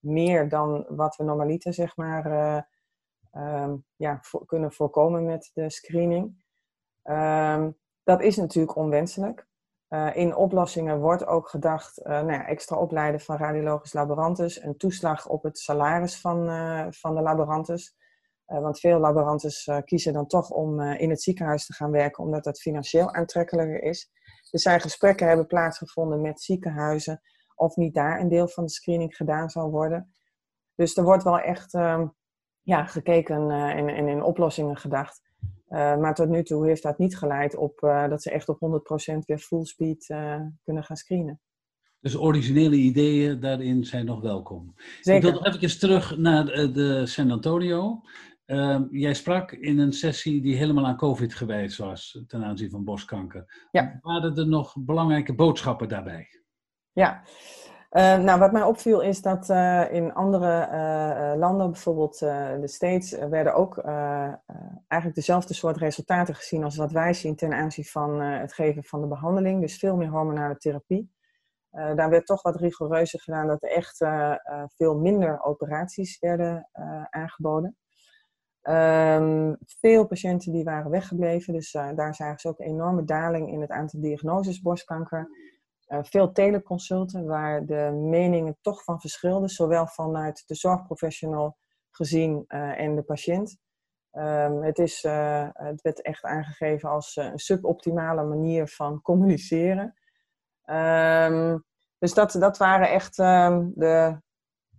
meer 0.00 0.48
dan 0.48 0.86
wat 0.88 1.16
we 1.16 1.24
normaliter 1.24 1.74
zeg 1.74 1.96
maar, 1.96 2.28
ja, 3.96 4.20
kunnen 4.46 4.72
voorkomen 4.72 5.24
met 5.24 5.50
de 5.54 5.70
screening. 5.70 6.43
Um, 7.04 7.76
dat 8.02 8.22
is 8.22 8.36
natuurlijk 8.36 8.76
onwenselijk. 8.76 9.46
Uh, 9.88 10.16
in 10.16 10.36
oplossingen 10.36 11.00
wordt 11.00 11.26
ook 11.26 11.48
gedacht, 11.48 11.98
uh, 11.98 12.04
nou 12.04 12.32
ja, 12.32 12.46
extra 12.46 12.76
opleiden 12.76 13.20
van 13.20 13.36
radiologisch 13.36 13.92
laborantes, 13.92 14.62
een 14.62 14.76
toeslag 14.76 15.28
op 15.28 15.42
het 15.42 15.58
salaris 15.58 16.20
van, 16.20 16.48
uh, 16.48 16.86
van 16.90 17.14
de 17.14 17.22
laborantes. 17.22 17.96
want 18.44 18.80
veel 18.80 18.98
laborantes 18.98 19.70
kiezen 19.84 20.12
dan 20.12 20.26
toch 20.26 20.50
om 20.50 20.80
in 20.80 21.10
het 21.10 21.22
ziekenhuis 21.22 21.66
te 21.66 21.72
gaan 21.72 21.90
werken, 21.90 22.24
omdat 22.24 22.44
dat 22.44 22.60
financieel 22.60 23.14
aantrekkelijker 23.14 23.82
is. 23.82 24.10
Er 24.50 24.60
zijn 24.60 24.80
gesprekken 24.80 25.26
hebben 25.26 25.46
plaatsgevonden 25.46 26.20
met 26.20 26.40
ziekenhuizen 26.40 27.20
of 27.54 27.76
niet 27.76 27.94
daar 27.94 28.20
een 28.20 28.28
deel 28.28 28.48
van 28.48 28.64
de 28.64 28.70
screening 28.70 29.16
gedaan 29.16 29.50
zal 29.50 29.70
worden. 29.70 30.14
Dus 30.74 30.96
er 30.96 31.04
wordt 31.04 31.22
wel 31.22 31.38
echt 31.38 31.74
ehm, 31.74 32.06
ja, 32.62 32.84
gekeken 32.84 33.50
en, 33.50 33.88
en 33.88 34.08
in 34.08 34.22
oplossingen 34.22 34.76
gedacht. 34.76 35.20
Uh, 35.68 35.96
maar 35.96 36.14
tot 36.14 36.28
nu 36.28 36.42
toe 36.42 36.66
heeft 36.66 36.82
dat 36.82 36.98
niet 36.98 37.16
geleid 37.16 37.56
op 37.56 37.80
uh, 37.82 38.08
dat 38.08 38.22
ze 38.22 38.30
echt 38.30 38.48
op 38.48 38.82
100% 39.12 39.18
weer 39.26 39.38
full 39.38 39.64
speed 39.64 40.08
uh, 40.08 40.40
kunnen 40.62 40.84
gaan 40.84 40.96
screenen. 40.96 41.40
Dus 42.00 42.16
originele 42.16 42.76
ideeën 42.76 43.40
daarin 43.40 43.84
zijn 43.84 44.04
nog 44.04 44.20
welkom. 44.20 44.74
Zeker. 45.00 45.14
Ik 45.14 45.22
wil 45.22 45.42
nog 45.42 45.62
even 45.62 45.78
terug 45.78 46.16
naar 46.16 46.44
de, 46.44 46.70
de 46.70 47.06
San 47.06 47.30
Antonio. 47.30 48.00
Ehm, 48.44 48.84
jij 48.90 49.14
sprak 49.14 49.52
in 49.52 49.78
een 49.78 49.92
sessie 49.92 50.42
die 50.42 50.56
helemaal 50.56 50.86
aan 50.86 50.96
COVID 50.96 51.34
gewijd 51.34 51.76
was 51.76 52.24
ten 52.26 52.44
aanzien 52.44 52.70
van 52.70 52.84
borstkanker. 52.84 53.68
Ja. 53.70 53.98
Waren 54.00 54.36
er 54.36 54.48
nog 54.48 54.74
belangrijke 54.78 55.34
boodschappen 55.34 55.88
daarbij? 55.88 56.26
Ja, 56.92 57.22
uh, 57.94 58.18
nou, 58.18 58.38
wat 58.38 58.52
mij 58.52 58.62
opviel 58.62 59.00
is 59.00 59.22
dat 59.22 59.48
uh, 59.48 59.92
in 59.92 60.14
andere 60.14 60.68
uh, 60.72 61.38
landen, 61.38 61.70
bijvoorbeeld 61.70 62.18
de 62.18 62.68
States, 62.68 63.18
werden 63.18 63.54
ook 63.54 63.78
eigenlijk 64.88 65.14
dezelfde 65.14 65.54
soort 65.54 65.76
resultaten 65.76 66.34
gezien 66.34 66.64
als 66.64 66.76
wat 66.76 66.92
wij 66.92 67.12
zien 67.12 67.36
ten 67.36 67.52
aanzien 67.52 67.84
van 67.84 68.20
het 68.20 68.52
geven 68.52 68.84
van 68.84 69.00
de 69.00 69.06
behandeling. 69.06 69.60
Dus 69.60 69.78
veel 69.78 69.96
meer 69.96 70.08
hormonale 70.08 70.56
therapie. 70.56 71.10
daar 71.70 72.10
werd 72.10 72.26
toch 72.26 72.42
wat 72.42 72.56
rigoureuzer 72.56 73.20
gedaan 73.20 73.46
dat 73.46 73.62
er 73.62 73.70
echt 73.70 73.96
veel 74.76 74.98
minder 74.98 75.42
operaties 75.42 76.18
werden 76.18 76.68
aangeboden. 77.10 77.76
Um, 78.62 79.56
veel 79.80 80.06
patiënten 80.06 80.52
die 80.52 80.64
waren 80.64 80.90
weggebleven, 80.90 81.52
dus 81.52 81.72
daar 81.72 82.14
zagen 82.14 82.38
ze 82.38 82.48
ook 82.48 82.58
een 82.58 82.66
enorme 82.66 83.04
daling 83.04 83.48
in 83.52 83.60
het 83.60 83.70
aantal 83.70 84.00
diagnoses 84.00 84.60
borstkanker. 84.60 85.28
Eh, 85.94 86.00
veel 86.02 86.32
teleconsulten 86.32 87.26
waar 87.26 87.66
de 87.66 87.90
meningen 87.92 88.58
toch 88.60 88.84
van 88.84 89.00
verschilden, 89.00 89.48
zowel 89.48 89.86
vanuit 89.86 90.42
de 90.46 90.54
zorgprofessional 90.54 91.56
gezien 91.90 92.44
uh, 92.48 92.80
en 92.80 92.94
de 92.94 93.02
patiënt. 93.02 93.56
Um, 94.12 94.62
het, 94.62 94.78
is, 94.78 95.04
uh, 95.04 95.48
het 95.52 95.82
werd 95.82 96.02
echt 96.02 96.24
aangegeven 96.24 96.88
als 96.88 97.16
een 97.16 97.38
suboptimale 97.38 98.22
manier 98.22 98.68
van 98.68 99.02
communiceren. 99.02 99.94
Um, 100.64 101.64
dus 101.98 102.14
dat, 102.14 102.32
dat 102.32 102.58
waren 102.58 102.90
echt 102.90 103.18
um, 103.18 103.72
de 103.74 104.20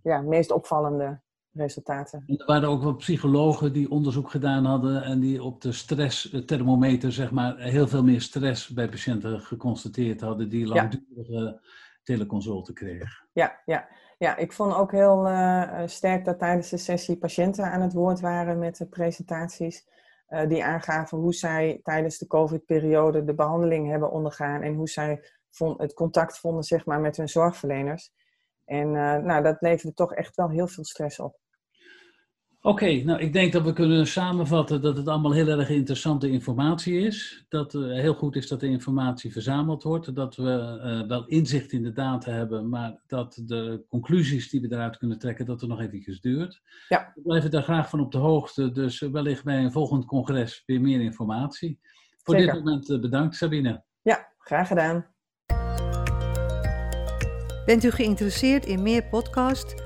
ja, 0.02 0.20
meest 0.20 0.50
opvallende 0.50 1.20
resultaten. 1.56 2.24
er 2.26 2.46
waren 2.46 2.68
ook 2.68 2.82
wel 2.82 2.96
psychologen 2.96 3.72
die 3.72 3.90
onderzoek 3.90 4.30
gedaan 4.30 4.64
hadden 4.64 5.02
en 5.02 5.20
die 5.20 5.42
op 5.42 5.60
de 5.60 5.72
stressthermometer, 5.72 7.12
zeg 7.12 7.30
maar, 7.30 7.58
heel 7.58 7.88
veel 7.88 8.02
meer 8.02 8.20
stress 8.20 8.68
bij 8.68 8.88
patiënten 8.88 9.40
geconstateerd 9.40 10.20
hadden 10.20 10.48
die 10.48 10.66
langdurige 10.66 11.32
ja. 11.32 11.60
teleconsulten 12.02 12.74
kregen. 12.74 13.08
Ja, 13.32 13.60
ja. 13.64 13.88
ja, 14.18 14.36
ik 14.36 14.52
vond 14.52 14.74
ook 14.74 14.92
heel 14.92 15.26
uh, 15.26 15.82
sterk 15.86 16.24
dat 16.24 16.38
tijdens 16.38 16.68
de 16.68 16.76
sessie 16.76 17.16
patiënten 17.16 17.64
aan 17.64 17.80
het 17.80 17.92
woord 17.92 18.20
waren 18.20 18.58
met 18.58 18.76
de 18.76 18.86
presentaties. 18.86 19.94
Uh, 20.28 20.48
die 20.48 20.64
aangaven 20.64 21.18
hoe 21.18 21.34
zij 21.34 21.80
tijdens 21.82 22.18
de 22.18 22.26
COVID-periode 22.26 23.24
de 23.24 23.34
behandeling 23.34 23.88
hebben 23.88 24.10
ondergaan 24.10 24.62
en 24.62 24.74
hoe 24.74 24.88
zij 24.88 25.22
vond, 25.50 25.80
het 25.80 25.94
contact 25.94 26.38
vonden 26.38 26.64
zeg 26.64 26.86
maar, 26.86 27.00
met 27.00 27.16
hun 27.16 27.28
zorgverleners. 27.28 28.12
En 28.64 28.86
uh, 28.86 29.16
nou, 29.16 29.42
dat 29.42 29.56
leverde 29.60 29.94
toch 29.94 30.14
echt 30.14 30.36
wel 30.36 30.48
heel 30.48 30.66
veel 30.66 30.84
stress 30.84 31.20
op. 31.20 31.38
Oké, 32.66 33.02
nou 33.04 33.20
ik 33.20 33.32
denk 33.32 33.52
dat 33.52 33.64
we 33.64 33.72
kunnen 33.72 34.06
samenvatten 34.06 34.82
dat 34.82 34.96
het 34.96 35.08
allemaal 35.08 35.32
heel 35.32 35.48
erg 35.48 35.68
interessante 35.68 36.30
informatie 36.30 36.98
is. 36.98 37.44
Dat 37.48 37.72
het 37.72 37.92
heel 37.92 38.14
goed 38.14 38.36
is 38.36 38.48
dat 38.48 38.60
de 38.60 38.66
informatie 38.66 39.32
verzameld 39.32 39.82
wordt. 39.82 40.14
Dat 40.14 40.36
we 40.36 40.80
uh, 41.02 41.08
wel 41.08 41.26
inzicht 41.26 41.72
in 41.72 41.82
de 41.82 41.92
data 41.92 42.30
hebben, 42.30 42.68
maar 42.68 43.00
dat 43.06 43.42
de 43.44 43.84
conclusies 43.88 44.50
die 44.50 44.60
we 44.60 44.68
daaruit 44.68 44.96
kunnen 44.96 45.18
trekken, 45.18 45.46
dat 45.46 45.60
het 45.60 45.70
nog 45.70 45.80
eventjes 45.80 46.20
duurt. 46.20 46.62
Ja. 46.88 47.12
We 47.14 47.22
blijven 47.22 47.50
daar 47.50 47.62
graag 47.62 47.88
van 47.88 48.00
op 48.00 48.12
de 48.12 48.18
hoogte, 48.18 48.70
dus 48.70 49.00
wellicht 49.00 49.44
bij 49.44 49.58
een 49.58 49.72
volgend 49.72 50.04
congres 50.04 50.62
weer 50.66 50.80
meer 50.80 51.00
informatie. 51.00 51.80
Voor 52.22 52.36
dit 52.36 52.52
moment 52.52 52.90
uh, 52.90 53.00
bedankt 53.00 53.36
Sabine. 53.36 53.82
Ja, 54.02 54.32
Graag 54.38 54.68
gedaan. 54.68 55.06
Bent 57.66 57.84
u 57.84 57.90
geïnteresseerd 57.90 58.66
in 58.66 58.82
meer 58.82 59.04
podcasts? 59.04 59.85